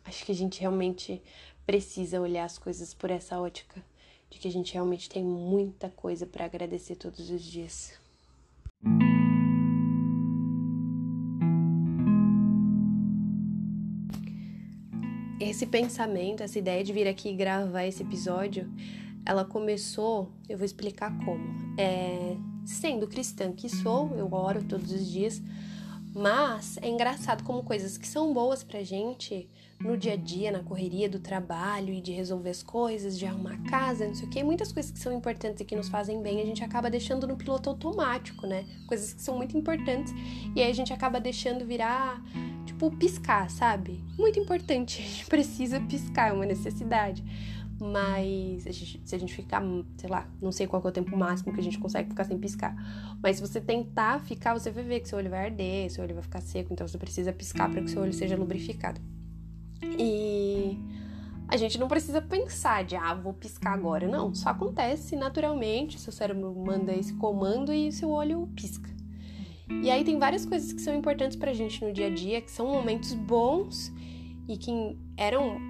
acho 0.05 0.25
que 0.25 0.33
a 0.33 0.35
gente 0.35 0.61
realmente 0.61 1.23
precisa 1.69 2.19
olhar 2.19 2.47
as 2.47 2.57
coisas 2.57 2.95
por 2.95 3.11
essa 3.11 3.39
ótica 3.39 3.85
de 4.31 4.39
que 4.39 4.49
a 4.49 4.51
gente 4.51 4.73
realmente 4.73 5.07
tem 5.07 5.23
muita 5.23 5.91
coisa 5.91 6.25
para 6.25 6.47
agradecer 6.47 6.97
todos 6.97 7.29
os 7.29 7.43
dias. 7.43 7.93
Esse 15.39 15.67
pensamento, 15.67 16.43
essa 16.43 16.59
ideia 16.59 16.83
de 16.83 16.91
vir 16.91 17.07
aqui 17.07 17.35
gravar 17.35 17.85
esse 17.85 18.03
episódio, 18.03 18.73
ela 19.27 19.45
começou, 19.45 20.33
eu 20.49 20.57
vou 20.57 20.65
explicar 20.65 21.15
como. 21.23 21.45
É, 21.79 22.35
sendo 22.65 23.07
cristã 23.07 23.53
que 23.53 23.69
sou, 23.69 24.17
eu 24.17 24.33
oro 24.33 24.65
todos 24.65 24.91
os 24.91 25.07
dias, 25.07 25.43
mas 26.19 26.77
é 26.83 26.89
engraçado 26.89 27.45
como 27.45 27.63
coisas 27.63 27.97
que 27.97 28.07
são 28.07 28.33
boas 28.35 28.65
pra 28.65 28.83
gente 28.83 29.49
no 29.81 29.97
dia 29.97 30.15
a 30.15 30.17
dia, 30.17 30.51
na 30.51 30.59
correria 30.59 31.09
do 31.09 31.21
trabalho 31.21 31.95
e 31.95 32.01
de 32.01 32.11
resolver 32.11 32.51
as 32.51 32.63
coisas, 32.63 33.17
de 33.17 33.25
arrumar 33.25 33.53
a 33.53 33.71
casa, 33.71 34.07
não 34.07 34.15
sei 34.15 34.27
o 34.27 34.31
que, 34.31 34.43
muitas 34.43 34.73
coisas 34.73 34.91
que 34.91 34.99
são 34.99 35.13
importantes 35.13 35.61
e 35.61 35.65
que 35.65 35.77
nos 35.77 35.89
fazem 35.89 36.21
bem, 36.21 36.41
a 36.41 36.45
gente 36.45 36.65
acaba 36.65 36.91
deixando 36.91 37.27
no 37.29 37.37
piloto 37.37 37.71
automático, 37.71 38.47
né? 38.47 38.67
Coisas 38.89 39.13
que 39.13 39.23
são 39.23 39.37
muito 39.37 39.57
importantes 39.57 40.13
e 40.57 40.61
aí 40.61 40.69
a 40.69 40.75
gente 40.75 40.93
acaba 40.93 41.21
deixando 41.21 41.65
virar, 41.65 42.21
tipo, 42.67 42.91
piscar, 42.97 43.49
sabe? 43.49 44.03
Muito 44.19 44.41
importante, 44.41 44.99
a 45.01 45.05
gente 45.05 45.27
precisa 45.27 45.81
piscar, 45.81 46.31
é 46.31 46.33
uma 46.33 46.47
necessidade. 46.47 47.23
Mas 47.81 48.67
a 48.67 48.73
gente, 48.73 49.01
se 49.05 49.15
a 49.15 49.19
gente 49.19 49.33
ficar, 49.33 49.63
sei 49.97 50.11
lá, 50.11 50.29
não 50.43 50.51
sei 50.51 50.67
qual 50.67 50.83
é 50.85 50.89
o 50.89 50.93
tempo 50.93 51.17
máximo 51.17 51.53
que 51.53 51.61
a 51.61 51.63
gente 51.63 51.79
consegue 51.79 52.09
ficar 52.09 52.25
sem 52.25 52.37
piscar. 52.37 52.75
Mas 53.23 53.37
se 53.37 53.43
você 53.43 53.61
tentar 53.61 54.21
ficar, 54.21 54.53
você 54.53 54.71
vai 54.71 54.83
ver 54.83 55.01
que 55.01 55.09
seu 55.09 55.19
olho 55.19 55.31
vai 55.31 55.45
arder, 55.45 55.91
seu 55.91 56.03
olho 56.03 56.15
vai 56.15 56.23
ficar 56.23 56.41
seco, 56.41 56.73
então 56.73 56.87
você 56.87 56.99
precisa 56.99 57.33
piscar 57.33 57.71
para 57.71 57.81
que 57.81 57.91
seu 57.91 58.03
olho 58.03 58.13
seja 58.13 58.37
lubrificado. 58.37 59.01
E 59.81 60.77
a 61.47 61.57
gente 61.57 61.79
não 61.79 61.87
precisa 61.87 62.21
pensar 62.21 62.85
de, 62.85 62.97
ah, 62.97 63.15
vou 63.15 63.33
piscar 63.33 63.75
agora. 63.75 64.09
Não, 64.09 64.35
só 64.35 64.51
acontece 64.51 65.15
naturalmente, 65.15 66.01
seu 66.01 66.13
cérebro 66.13 66.53
manda 66.55 66.93
esse 66.93 67.15
comando 67.15 67.73
e 67.73 67.93
seu 67.93 68.11
olho 68.11 68.49
pisca. 68.57 68.91
E 69.83 69.91
aí 69.91 70.03
tem 70.03 70.19
várias 70.19 70.45
coisas 70.45 70.73
que 70.73 70.81
são 70.81 70.95
importantes 70.95 71.37
pra 71.37 71.53
gente 71.53 71.85
no 71.85 71.93
dia 71.93 72.07
a 72.07 72.11
dia, 72.11 72.41
que 72.41 72.51
são 72.51 72.67
momentos 72.67 73.15
bons 73.15 73.93
e 74.49 74.57
que 74.57 74.99
eram 75.17 75.61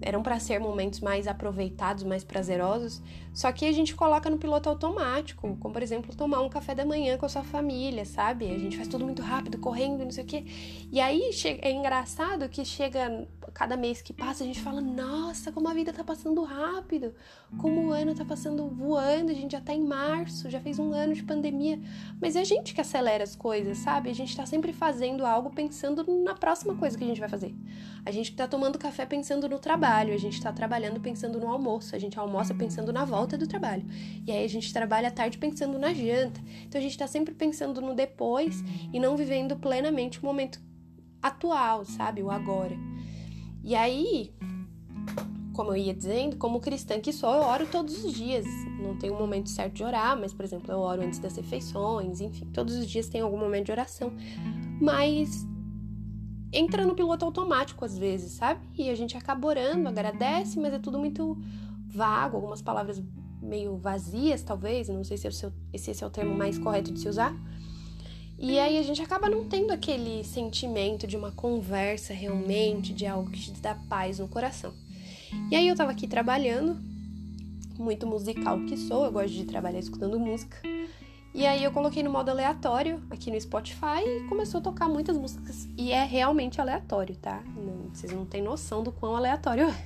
eram 0.00 0.22
para 0.22 0.38
ser 0.38 0.58
momentos 0.58 1.00
mais 1.00 1.26
aproveitados, 1.26 2.04
mais 2.04 2.24
prazerosos, 2.24 3.02
só 3.32 3.52
que 3.52 3.66
a 3.66 3.72
gente 3.72 3.94
coloca 3.94 4.28
no 4.28 4.38
piloto 4.38 4.68
automático, 4.68 5.56
como 5.60 5.72
por 5.72 5.82
exemplo 5.82 6.14
tomar 6.14 6.40
um 6.40 6.48
café 6.48 6.74
da 6.74 6.84
manhã 6.84 7.16
com 7.16 7.26
a 7.26 7.28
sua 7.28 7.44
família, 7.44 8.04
sabe? 8.04 8.50
A 8.50 8.58
gente 8.58 8.76
faz 8.76 8.88
tudo 8.88 9.04
muito 9.04 9.22
rápido, 9.22 9.58
correndo, 9.58 10.04
não 10.04 10.10
sei 10.10 10.24
o 10.24 10.26
quê. 10.26 10.44
E 10.90 11.00
aí 11.00 11.30
é 11.62 11.70
engraçado 11.70 12.48
que 12.48 12.64
chega 12.64 13.28
cada 13.54 13.76
mês 13.76 14.02
que 14.02 14.12
passa 14.12 14.42
a 14.44 14.46
gente 14.46 14.60
fala: 14.60 14.80
"Nossa, 14.80 15.52
como 15.52 15.68
a 15.68 15.74
vida 15.74 15.92
tá 15.92 16.02
passando 16.02 16.42
rápido, 16.42 17.14
como 17.58 17.88
o 17.88 17.92
ano 17.92 18.14
tá 18.14 18.24
passando 18.24 18.68
voando, 18.68 19.30
a 19.30 19.34
gente 19.34 19.52
já 19.52 19.60
tá 19.60 19.72
em 19.72 19.84
março, 19.84 20.50
já 20.50 20.60
fez 20.60 20.78
um 20.78 20.92
ano 20.92 21.14
de 21.14 21.22
pandemia". 21.22 21.80
Mas 22.20 22.36
é 22.36 22.40
a 22.40 22.44
gente 22.44 22.74
que 22.74 22.80
acelera 22.80 23.22
as 23.22 23.36
coisas, 23.36 23.78
sabe? 23.78 24.10
A 24.10 24.14
gente 24.14 24.36
tá 24.36 24.46
sempre 24.46 24.72
fazendo 24.72 25.24
algo 25.24 25.50
pensando 25.50 26.04
na 26.24 26.34
próxima 26.34 26.74
coisa 26.74 26.96
que 26.96 27.04
a 27.04 27.06
gente 27.06 27.20
vai 27.20 27.28
fazer. 27.28 27.54
A 28.04 28.10
gente 28.10 28.34
tá 28.34 28.48
tomando 28.48 28.78
café 28.78 29.06
pensando 29.06 29.48
no 29.48 29.57
trabalho, 29.58 30.14
a 30.14 30.16
gente 30.16 30.40
tá 30.40 30.52
trabalhando 30.52 31.00
pensando 31.00 31.38
no 31.38 31.48
almoço, 31.48 31.94
a 31.94 31.98
gente 31.98 32.18
almoça 32.18 32.54
pensando 32.54 32.92
na 32.92 33.04
volta 33.04 33.36
do 33.36 33.46
trabalho. 33.46 33.84
E 34.26 34.32
aí 34.32 34.44
a 34.44 34.48
gente 34.48 34.72
trabalha 34.72 35.08
à 35.08 35.10
tarde 35.10 35.38
pensando 35.38 35.78
na 35.78 35.92
janta. 35.92 36.40
Então 36.64 36.80
a 36.80 36.82
gente 36.82 36.96
tá 36.96 37.06
sempre 37.06 37.34
pensando 37.34 37.80
no 37.80 37.94
depois 37.94 38.62
e 38.92 38.98
não 38.98 39.16
vivendo 39.16 39.56
plenamente 39.56 40.20
o 40.20 40.24
momento 40.24 40.60
atual, 41.22 41.84
sabe? 41.84 42.22
O 42.22 42.30
agora. 42.30 42.76
E 43.62 43.74
aí, 43.74 44.32
como 45.52 45.72
eu 45.72 45.76
ia 45.76 45.92
dizendo, 45.92 46.36
como 46.36 46.60
cristã 46.60 47.00
que 47.00 47.12
sou, 47.12 47.34
eu 47.34 47.42
oro 47.42 47.66
todos 47.66 48.04
os 48.04 48.12
dias. 48.12 48.46
Não 48.80 48.96
tem 48.96 49.10
um 49.10 49.18
momento 49.18 49.50
certo 49.50 49.74
de 49.74 49.84
orar, 49.84 50.18
mas, 50.18 50.32
por 50.32 50.44
exemplo, 50.44 50.70
eu 50.72 50.78
oro 50.78 51.02
antes 51.02 51.18
das 51.18 51.36
refeições, 51.36 52.20
enfim, 52.20 52.46
todos 52.52 52.76
os 52.76 52.88
dias 52.88 53.08
tem 53.08 53.20
algum 53.20 53.38
momento 53.38 53.66
de 53.66 53.72
oração. 53.72 54.12
Mas 54.80 55.44
entra 56.52 56.86
no 56.86 56.94
piloto 56.94 57.24
automático 57.24 57.84
às 57.84 57.96
vezes, 57.96 58.32
sabe? 58.32 58.60
E 58.76 58.90
a 58.90 58.94
gente 58.94 59.16
acaba 59.16 59.46
orando, 59.46 59.88
agradece, 59.88 60.58
mas 60.58 60.72
é 60.72 60.78
tudo 60.78 60.98
muito 60.98 61.36
vago, 61.86 62.36
algumas 62.36 62.62
palavras 62.62 63.02
meio 63.40 63.76
vazias, 63.76 64.42
talvez, 64.42 64.88
não 64.88 65.04
sei 65.04 65.16
se, 65.16 65.26
é 65.26 65.30
seu, 65.30 65.52
se 65.76 65.90
esse 65.90 66.02
é 66.02 66.06
o 66.06 66.10
termo 66.10 66.34
mais 66.34 66.58
correto 66.58 66.92
de 66.92 67.00
se 67.00 67.08
usar. 67.08 67.34
E 68.38 68.58
aí 68.58 68.78
a 68.78 68.82
gente 68.82 69.02
acaba 69.02 69.28
não 69.28 69.48
tendo 69.48 69.72
aquele 69.72 70.22
sentimento 70.22 71.06
de 71.06 71.16
uma 71.16 71.32
conversa 71.32 72.14
realmente, 72.14 72.92
de 72.92 73.04
algo 73.04 73.30
que 73.30 73.40
te 73.40 73.60
dá 73.60 73.74
paz 73.74 74.18
no 74.18 74.28
coração. 74.28 74.72
E 75.50 75.56
aí 75.56 75.66
eu 75.66 75.74
tava 75.74 75.90
aqui 75.90 76.06
trabalhando, 76.06 76.76
muito 77.78 78.06
musical 78.06 78.60
que 78.60 78.76
sou, 78.76 79.04
eu 79.04 79.12
gosto 79.12 79.30
de 79.30 79.44
trabalhar 79.44 79.80
escutando 79.80 80.18
música. 80.20 80.56
E 81.34 81.46
aí 81.46 81.62
eu 81.62 81.70
coloquei 81.70 82.02
no 82.02 82.10
modo 82.10 82.30
aleatório 82.30 83.02
aqui 83.10 83.30
no 83.30 83.40
Spotify 83.40 84.02
e 84.04 84.26
começou 84.28 84.58
a 84.60 84.62
tocar 84.62 84.88
muitas 84.88 85.16
músicas. 85.16 85.68
E 85.76 85.92
é 85.92 86.04
realmente 86.04 86.60
aleatório, 86.60 87.14
tá? 87.16 87.42
Não, 87.54 87.90
vocês 87.92 88.12
não 88.12 88.24
têm 88.24 88.42
noção 88.42 88.82
do 88.82 88.90
quão 88.90 89.14
aleatório 89.14 89.68
é. 89.68 89.84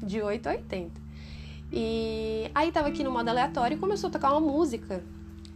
De 0.04 0.20
8 0.20 0.46
a 0.48 0.52
80. 0.52 1.00
E 1.72 2.50
aí 2.54 2.72
tava 2.72 2.88
aqui 2.88 3.04
no 3.04 3.10
modo 3.10 3.28
aleatório 3.28 3.76
e 3.76 3.78
começou 3.78 4.08
a 4.08 4.10
tocar 4.10 4.32
uma 4.32 4.40
música 4.40 5.02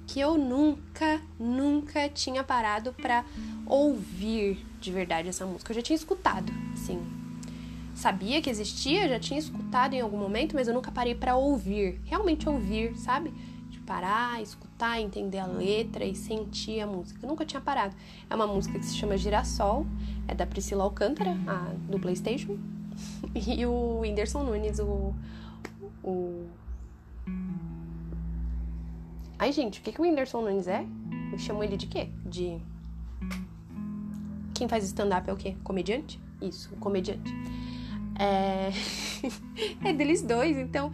que 0.07 0.21
eu 0.21 0.37
nunca, 0.37 1.21
nunca 1.39 2.09
tinha 2.09 2.45
parado 2.45 2.93
para 2.93 3.25
ouvir 3.67 4.65
de 4.81 4.93
verdade 4.93 5.29
essa 5.29 5.47
música. 5.47 5.73
Eu 5.73 5.77
já 5.77 5.83
tinha 5.83 5.97
escutado, 5.97 6.53
assim. 6.75 7.01
Sabia 7.95 8.43
que 8.43 8.51
existia, 8.51 9.09
já 9.09 9.19
tinha 9.19 9.39
escutado 9.39 9.95
em 9.95 10.01
algum 10.01 10.19
momento, 10.19 10.55
mas 10.55 10.69
eu 10.69 10.75
nunca 10.75 10.91
parei 10.91 11.15
para 11.15 11.37
ouvir, 11.37 12.01
realmente 12.05 12.49
ouvir, 12.49 12.97
sabe? 12.97 13.33
Parar, 13.87 14.41
escutar, 14.43 15.01
entender 15.01 15.39
a 15.39 15.47
letra 15.47 16.05
e 16.05 16.15
sentir 16.15 16.81
a 16.81 16.87
música. 16.87 17.21
Eu 17.23 17.29
nunca 17.29 17.45
tinha 17.45 17.61
parado. 17.61 17.95
É 18.29 18.35
uma 18.35 18.47
música 18.47 18.79
que 18.79 18.85
se 18.85 18.97
chama 18.97 19.17
Girassol, 19.17 19.87
é 20.29 20.35
da 20.35 20.47
Priscila 20.47 20.85
Alcântara, 20.85 21.37
a, 21.47 21.73
do 21.91 21.99
PlayStation, 21.99 22.59
e 23.35 23.65
o 23.67 24.01
Whindersson 24.01 24.43
Nunes, 24.45 24.79
o, 24.79 25.15
o. 26.03 26.47
Ai, 29.39 29.53
gente, 29.53 29.81
o 29.81 29.83
que, 29.83 29.93
que 29.93 30.01
o 30.01 30.05
Whindersson 30.05 30.43
Nunes 30.43 30.69
é? 30.69 30.87
Eu 31.33 31.39
chamo 31.39 31.63
ele 31.65 31.77
de 31.77 31.87
quê? 31.87 32.09
De. 32.25 32.61
Quem 34.55 34.69
faz 34.69 34.85
stand-up 34.85 35.29
é 35.29 35.33
o 35.33 35.37
quê? 35.37 35.57
Comediante? 35.65 36.21
Isso, 36.41 36.71
comediante. 36.77 37.33
É... 38.19 38.71
é 39.89 39.93
deles 39.93 40.23
dois, 40.23 40.57
então 40.57 40.93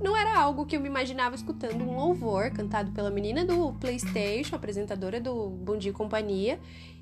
não 0.00 0.16
era 0.16 0.38
algo 0.38 0.66
que 0.66 0.76
eu 0.76 0.80
me 0.80 0.88
imaginava 0.88 1.34
escutando 1.34 1.82
um 1.82 1.96
louvor 1.96 2.50
cantado 2.50 2.90
pela 2.92 3.10
menina 3.10 3.44
do 3.44 3.72
PlayStation, 3.74 4.56
apresentadora 4.56 5.20
do 5.20 5.48
Bom 5.48 5.76
Dia 5.76 5.90
e 5.90 5.94
Companhia, 5.94 6.60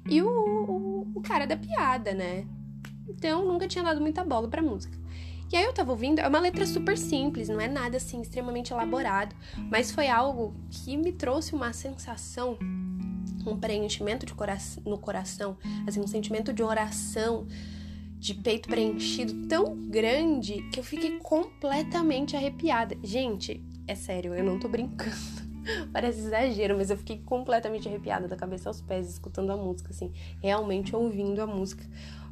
e 0.08 0.22
o, 0.22 0.28
o, 0.28 1.12
o 1.14 1.20
cara 1.20 1.46
da 1.46 1.56
piada, 1.56 2.12
né? 2.12 2.46
Então 3.08 3.44
nunca 3.44 3.66
tinha 3.66 3.82
dado 3.82 4.00
muita 4.00 4.24
bola 4.24 4.48
pra 4.48 4.62
música. 4.62 4.96
E 5.52 5.56
aí 5.56 5.64
eu 5.64 5.72
tava 5.72 5.92
ouvindo, 5.92 6.20
é 6.20 6.26
uma 6.26 6.40
letra 6.40 6.66
super 6.66 6.96
simples, 6.96 7.48
não 7.48 7.60
é 7.60 7.68
nada 7.68 7.96
assim 7.96 8.20
extremamente 8.20 8.72
elaborado, 8.72 9.36
mas 9.70 9.90
foi 9.90 10.08
algo 10.08 10.54
que 10.70 10.96
me 10.96 11.12
trouxe 11.12 11.54
uma 11.54 11.72
sensação, 11.72 12.58
um 13.46 13.56
preenchimento 13.56 14.24
de 14.26 14.34
cora 14.34 14.56
no 14.84 14.98
coração, 14.98 15.56
assim, 15.86 16.00
um 16.00 16.06
sentimento 16.06 16.52
de 16.52 16.62
oração 16.62 17.46
de 18.24 18.32
peito 18.32 18.70
preenchido 18.70 19.46
tão 19.48 19.76
grande 19.76 20.62
que 20.72 20.80
eu 20.80 20.84
fiquei 20.84 21.18
completamente 21.18 22.34
arrepiada. 22.34 22.96
Gente, 23.02 23.62
é 23.86 23.94
sério, 23.94 24.32
eu 24.32 24.42
não 24.42 24.58
tô 24.58 24.66
brincando. 24.66 25.14
Parece 25.92 26.20
exagero, 26.20 26.74
mas 26.74 26.88
eu 26.88 26.96
fiquei 26.96 27.18
completamente 27.18 27.86
arrepiada 27.86 28.26
da 28.26 28.34
cabeça 28.34 28.70
aos 28.70 28.80
pés 28.80 29.10
escutando 29.10 29.50
a 29.50 29.56
música, 29.58 29.90
assim, 29.90 30.10
realmente 30.40 30.96
ouvindo 30.96 31.42
a 31.42 31.46
música. 31.46 31.84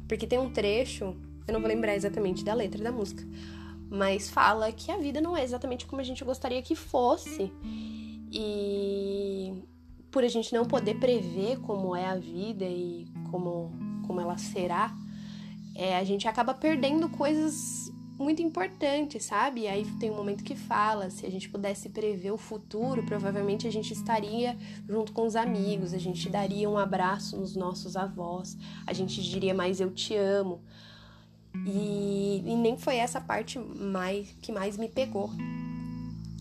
Porque 0.07 0.25
tem 0.25 0.39
um 0.39 0.51
trecho, 0.51 1.15
eu 1.47 1.53
não 1.53 1.59
vou 1.59 1.69
lembrar 1.69 1.93
exatamente 1.93 2.43
da 2.43 2.55
letra 2.55 2.83
da 2.83 2.91
música, 2.91 3.23
mas 3.87 4.31
fala 4.31 4.71
que 4.71 4.91
a 4.91 4.97
vida 4.97 5.21
não 5.21 5.37
é 5.37 5.43
exatamente 5.43 5.85
como 5.85 6.01
a 6.01 6.03
gente 6.03 6.23
gostaria 6.23 6.63
que 6.63 6.73
fosse. 6.73 7.51
E 8.31 9.61
por 10.09 10.23
a 10.23 10.27
gente 10.27 10.51
não 10.55 10.65
poder 10.65 10.95
prever 10.95 11.59
como 11.59 11.95
é 11.95 12.07
a 12.07 12.15
vida 12.15 12.65
e 12.65 13.05
como, 13.29 13.71
como 14.07 14.19
ela 14.19 14.39
será, 14.39 14.91
é, 15.75 15.97
a 15.97 16.03
gente 16.03 16.27
acaba 16.27 16.53
perdendo 16.53 17.09
coisas 17.09 17.91
muito 18.17 18.41
importantes, 18.41 19.25
sabe? 19.25 19.67
Aí 19.67 19.85
tem 19.99 20.11
um 20.11 20.15
momento 20.15 20.43
que 20.43 20.55
fala, 20.55 21.09
se 21.09 21.25
a 21.25 21.31
gente 21.31 21.49
pudesse 21.49 21.89
prever 21.89 22.31
o 22.31 22.37
futuro, 22.37 23.03
provavelmente 23.03 23.67
a 23.67 23.71
gente 23.71 23.91
estaria 23.91 24.57
junto 24.87 25.11
com 25.11 25.25
os 25.25 25.35
amigos, 25.35 25.93
a 25.93 25.97
gente 25.97 26.29
daria 26.29 26.69
um 26.69 26.77
abraço 26.77 27.37
nos 27.37 27.55
nossos 27.55 27.95
avós, 27.95 28.57
a 28.85 28.93
gente 28.93 29.21
diria 29.21 29.53
mais 29.53 29.79
eu 29.79 29.91
te 29.91 30.15
amo. 30.15 30.61
E, 31.67 32.43
e 32.45 32.55
nem 32.55 32.77
foi 32.77 32.97
essa 32.97 33.21
parte 33.21 33.59
mais 33.59 34.27
que 34.41 34.51
mais 34.51 34.77
me 34.77 34.89
pegou. 34.89 35.29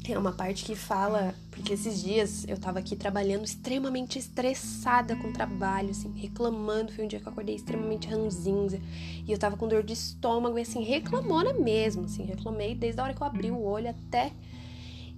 Tem 0.02 0.16
uma 0.16 0.32
parte 0.32 0.64
que 0.64 0.74
fala, 0.74 1.32
porque 1.50 1.74
esses 1.74 2.02
dias 2.02 2.44
eu 2.48 2.58
tava 2.58 2.80
aqui 2.80 2.96
trabalhando 2.96 3.44
extremamente 3.44 4.18
estressada 4.18 5.14
com 5.14 5.28
o 5.28 5.32
trabalho, 5.32 5.90
assim, 5.90 6.12
reclamando. 6.16 6.92
Foi 6.92 7.04
um 7.04 7.08
dia 7.08 7.20
que 7.20 7.26
eu 7.26 7.30
acordei 7.30 7.54
extremamente 7.54 8.08
ranzinza 8.08 8.80
e 9.24 9.30
eu 9.30 9.38
tava 9.38 9.56
com 9.56 9.68
dor 9.68 9.84
de 9.84 9.92
estômago 9.92 10.58
e 10.58 10.62
assim, 10.62 10.82
reclamona 10.82 11.52
mesmo, 11.52 12.06
assim, 12.06 12.24
reclamei 12.24 12.74
desde 12.74 13.00
a 13.00 13.04
hora 13.04 13.14
que 13.14 13.22
eu 13.22 13.26
abri 13.26 13.50
o 13.52 13.62
olho 13.62 13.90
até. 13.90 14.32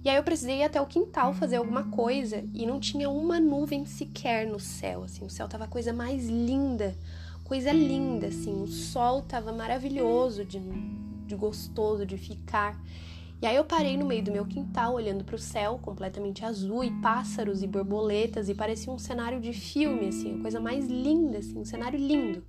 E 0.03 0.09
aí 0.09 0.17
eu 0.17 0.23
precisei 0.23 0.59
ir 0.59 0.63
até 0.63 0.79
o 0.79 0.85
quintal 0.85 1.33
fazer 1.33 1.55
alguma 1.55 1.85
coisa 1.85 2.43
e 2.53 2.63
não 2.67 2.79
tinha 2.79 3.09
uma 3.09 3.39
nuvem 3.39 3.87
sequer 3.87 4.45
no 4.45 4.59
céu, 4.59 5.03
assim, 5.03 5.25
o 5.25 5.29
céu 5.31 5.47
tava 5.47 5.63
a 5.63 5.67
coisa 5.67 5.91
mais 5.91 6.27
linda, 6.27 6.95
coisa 7.43 7.71
linda, 7.71 8.27
assim, 8.27 8.61
o 8.61 8.67
sol 8.67 9.23
tava 9.23 9.51
maravilhoso 9.51 10.45
de, 10.45 10.59
de 11.25 11.35
gostoso 11.35 12.05
de 12.05 12.19
ficar. 12.19 12.79
E 13.41 13.45
aí 13.45 13.55
eu 13.55 13.65
parei 13.65 13.97
no 13.97 14.05
meio 14.05 14.23
do 14.23 14.31
meu 14.31 14.45
quintal, 14.45 14.93
olhando 14.93 15.23
para 15.23 15.35
o 15.35 15.39
céu 15.39 15.77
completamente 15.81 16.43
azul 16.45 16.83
e 16.83 16.91
pássaros 17.01 17.61
e 17.61 17.67
borboletas 17.67 18.49
e 18.49 18.55
parecia 18.55 18.91
um 18.91 18.97
cenário 18.97 19.39
de 19.41 19.53
filme, 19.53 20.07
assim, 20.07 20.39
a 20.39 20.41
coisa 20.41 20.59
mais 20.59 20.87
linda, 20.87 21.39
assim, 21.39 21.59
um 21.59 21.65
cenário 21.65 21.99
lindo. 21.99 22.43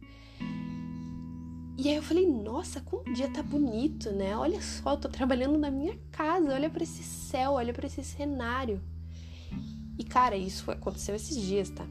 E 1.79 1.91
aí 1.91 1.97
eu 1.97 2.03
falei, 2.03 2.27
nossa, 2.27 2.81
como 2.81 3.03
o 3.03 3.13
dia 3.13 3.29
tá 3.29 3.43
bonito, 3.43 4.11
né? 4.11 4.35
Olha 4.37 4.63
só, 4.63 4.93
eu 4.93 4.97
tô 4.97 5.09
trabalhando 5.09 5.59
na 5.59 5.71
minha 5.71 5.99
casa, 6.11 6.55
olha 6.55 6.71
para 6.71 6.83
esse 6.83 7.03
céu, 7.03 7.53
olha 7.53 7.75
para 7.75 7.87
esse 7.87 8.03
cenário. 8.03 8.81
E 9.99 10.05
cara, 10.05 10.37
isso 10.37 10.71
aconteceu 10.71 11.15
esses 11.15 11.37
dias, 11.37 11.69
tá? 11.69 11.87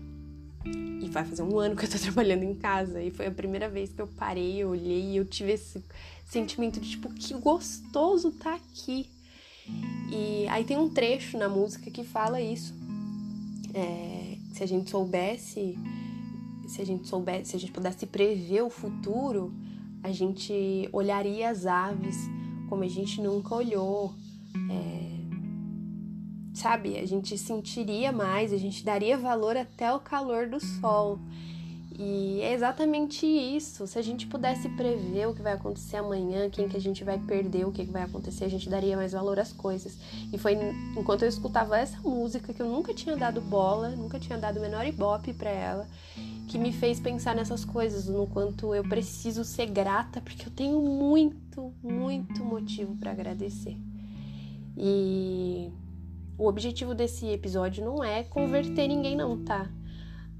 E 1.01 1.09
vai 1.09 1.25
fazer 1.25 1.43
um 1.43 1.57
ano 1.59 1.75
que 1.75 1.85
eu 1.85 1.89
tô 1.89 1.97
trabalhando 1.97 2.43
em 2.43 2.55
casa. 2.55 3.01
E 3.01 3.11
foi 3.11 3.27
a 3.27 3.31
primeira 3.31 3.69
vez 3.69 3.91
que 3.91 4.01
eu 4.01 4.07
parei, 4.07 4.57
eu 4.57 4.69
olhei 4.69 5.11
e 5.11 5.17
eu 5.17 5.25
tive 5.25 5.53
esse 5.53 5.83
sentimento 6.25 6.79
de 6.79 6.91
tipo, 6.91 7.13
que 7.13 7.33
gostoso 7.33 8.31
tá 8.31 8.55
aqui. 8.55 9.09
E 10.11 10.47
aí 10.47 10.63
tem 10.63 10.77
um 10.77 10.89
trecho 10.89 11.37
na 11.37 11.49
música 11.49 11.89
que 11.89 12.03
fala 12.03 12.39
isso. 12.41 12.73
É, 13.73 14.37
se 14.53 14.63
a 14.63 14.67
gente 14.67 14.89
soubesse, 14.89 15.77
se 16.67 16.81
a 16.81 16.85
gente 16.85 17.07
soubesse, 17.07 17.51
se 17.51 17.55
a 17.55 17.59
gente 17.59 17.71
pudesse 17.71 18.05
prever 18.05 18.61
o 18.61 18.69
futuro, 18.69 19.53
a 20.01 20.11
gente 20.11 20.87
olharia 20.91 21.49
as 21.49 21.65
aves 21.65 22.15
como 22.69 22.83
a 22.83 22.87
gente 22.87 23.21
nunca 23.21 23.55
olhou. 23.55 24.13
É, 24.69 24.94
sabe? 26.55 26.97
A 26.97 27.05
gente 27.05 27.37
sentiria 27.37 28.11
mais, 28.11 28.53
a 28.53 28.57
gente 28.57 28.83
daria 28.83 29.17
valor 29.17 29.57
até 29.57 29.93
o 29.93 29.99
calor 29.99 30.47
do 30.47 30.59
sol. 30.59 31.19
E 31.97 32.41
é 32.41 32.53
exatamente 32.53 33.25
isso. 33.25 33.87
Se 33.87 33.97
a 33.97 34.01
gente 34.01 34.27
pudesse 34.27 34.67
prever 34.69 35.27
o 35.27 35.33
que 35.33 35.41
vai 35.41 35.53
acontecer 35.53 35.95
amanhã, 35.97 36.49
quem 36.49 36.67
que 36.67 36.75
a 36.75 36.81
gente 36.81 37.05
vai 37.05 37.17
perder, 37.17 37.65
o 37.65 37.71
que, 37.71 37.85
que 37.85 37.91
vai 37.91 38.03
acontecer, 38.03 38.43
a 38.43 38.49
gente 38.49 38.69
daria 38.69 38.97
mais 38.97 39.13
valor 39.13 39.39
às 39.39 39.53
coisas. 39.53 39.97
E 40.31 40.37
foi 40.37 40.57
enquanto 40.97 41.21
eu 41.21 41.29
escutava 41.29 41.77
essa 41.77 41.97
música 42.01 42.53
que 42.53 42.61
eu 42.61 42.67
nunca 42.67 42.93
tinha 42.93 43.15
dado 43.15 43.39
bola, 43.39 43.89
nunca 43.89 44.19
tinha 44.19 44.37
dado 44.37 44.57
o 44.57 44.61
menor 44.61 44.85
ibope 44.85 45.33
para 45.33 45.49
ela, 45.49 45.87
que 46.49 46.57
me 46.57 46.73
fez 46.73 46.99
pensar 46.99 47.33
nessas 47.33 47.63
coisas, 47.63 48.07
no 48.07 48.27
quanto 48.27 48.75
eu 48.75 48.83
preciso 48.83 49.45
ser 49.45 49.67
grata, 49.67 50.19
porque 50.19 50.47
eu 50.47 50.51
tenho 50.51 50.81
muito, 50.81 51.73
muito 51.81 52.43
motivo 52.43 52.93
para 52.97 53.11
agradecer. 53.11 53.77
E 54.77 55.71
o 56.37 56.47
objetivo 56.47 56.93
desse 56.93 57.27
episódio 57.27 57.83
não 57.83 58.03
é 58.03 58.23
converter 58.23 58.87
ninguém, 58.87 59.15
não, 59.15 59.43
tá? 59.43 59.69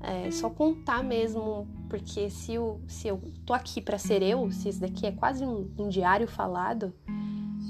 É 0.02 0.30
só 0.30 0.50
contar 0.50 1.04
mesmo, 1.04 1.68
porque 1.90 2.30
se 2.30 2.54
eu, 2.54 2.82
se 2.88 3.08
eu 3.08 3.22
tô 3.46 3.54
aqui 3.54 3.82
para 3.82 3.98
ser 3.98 4.22
eu, 4.22 4.52
se 4.52 4.70
isso 4.70 4.80
daqui 4.80 5.06
é 5.06 5.12
quase 5.12 5.44
um, 5.44 5.72
um 5.78 5.88
diário 5.88 6.28
falado, 6.28 6.94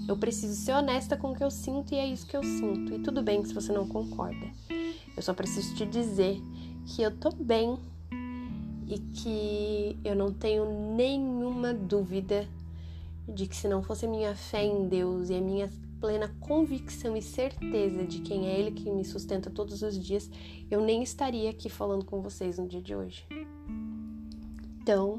eu 0.07 0.17
preciso 0.17 0.53
ser 0.55 0.73
honesta 0.73 1.15
com 1.15 1.31
o 1.31 1.35
que 1.35 1.43
eu 1.43 1.51
sinto 1.51 1.93
e 1.93 1.97
é 1.97 2.05
isso 2.05 2.27
que 2.27 2.35
eu 2.35 2.43
sinto. 2.43 2.93
E 2.93 2.99
tudo 2.99 3.21
bem 3.21 3.43
se 3.45 3.53
você 3.53 3.71
não 3.71 3.87
concorda. 3.87 4.47
Eu 5.15 5.21
só 5.21 5.33
preciso 5.33 5.75
te 5.75 5.85
dizer 5.85 6.41
que 6.85 7.01
eu 7.01 7.15
tô 7.15 7.29
bem 7.31 7.77
e 8.87 8.99
que 8.99 9.97
eu 10.03 10.15
não 10.15 10.31
tenho 10.31 10.93
nenhuma 10.95 11.73
dúvida 11.73 12.47
de 13.27 13.47
que 13.47 13.55
se 13.55 13.67
não 13.67 13.81
fosse 13.81 14.07
minha 14.07 14.35
fé 14.35 14.63
em 14.63 14.87
Deus 14.87 15.29
e 15.29 15.35
a 15.35 15.41
minha 15.41 15.69
plena 16.05 16.29
convicção 16.39 17.17
e 17.17 17.21
certeza 17.21 18.05
de 18.05 18.19
quem 18.19 18.47
é 18.47 18.59
Ele 18.59 18.69
que 18.69 18.91
me 18.91 19.03
sustenta 19.03 19.49
todos 19.49 19.81
os 19.81 19.97
dias, 19.97 20.29
eu 20.69 20.79
nem 20.79 21.01
estaria 21.01 21.49
aqui 21.49 21.67
falando 21.67 22.05
com 22.05 22.21
vocês 22.21 22.59
no 22.59 22.67
dia 22.67 22.79
de 22.79 22.95
hoje. 22.95 23.25
Então, 24.79 25.15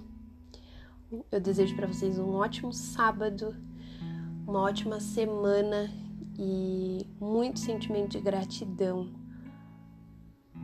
eu 1.33 1.41
desejo 1.41 1.75
para 1.75 1.89
vocês 1.89 2.21
um 2.21 2.35
ótimo 2.35 2.73
sábado, 2.73 3.53
uma 4.47 4.61
ótima 4.61 5.01
semana 5.01 5.93
e 6.39 7.05
muito 7.21 7.59
sentimento 7.59 8.11
de 8.11 8.21
gratidão 8.21 9.11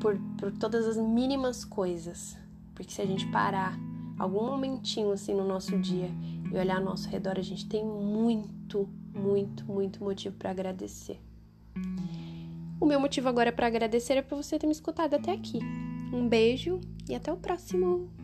por, 0.00 0.16
por 0.38 0.52
todas 0.52 0.86
as 0.86 0.96
mínimas 0.96 1.64
coisas. 1.64 2.38
Porque 2.76 2.92
se 2.92 3.02
a 3.02 3.06
gente 3.06 3.26
parar 3.32 3.76
algum 4.16 4.46
momentinho 4.46 5.10
assim 5.10 5.34
no 5.34 5.44
nosso 5.44 5.76
dia 5.80 6.12
e 6.48 6.56
olhar 6.56 6.76
ao 6.76 6.84
nosso 6.84 7.08
redor, 7.08 7.40
a 7.40 7.42
gente 7.42 7.68
tem 7.68 7.84
muito, 7.84 8.88
muito, 9.14 9.64
muito 9.64 10.02
motivo 10.02 10.36
para 10.36 10.50
agradecer. 10.50 11.18
O 12.80 12.86
meu 12.86 12.98
motivo 12.98 13.28
agora 13.28 13.52
para 13.52 13.66
agradecer 13.66 14.14
é 14.14 14.22
por 14.22 14.36
você 14.36 14.58
ter 14.58 14.66
me 14.66 14.72
escutado 14.72 15.14
até 15.14 15.32
aqui. 15.32 15.60
Um 16.12 16.28
beijo 16.28 16.80
e 17.08 17.14
até 17.14 17.32
o 17.32 17.36
próximo! 17.36 18.21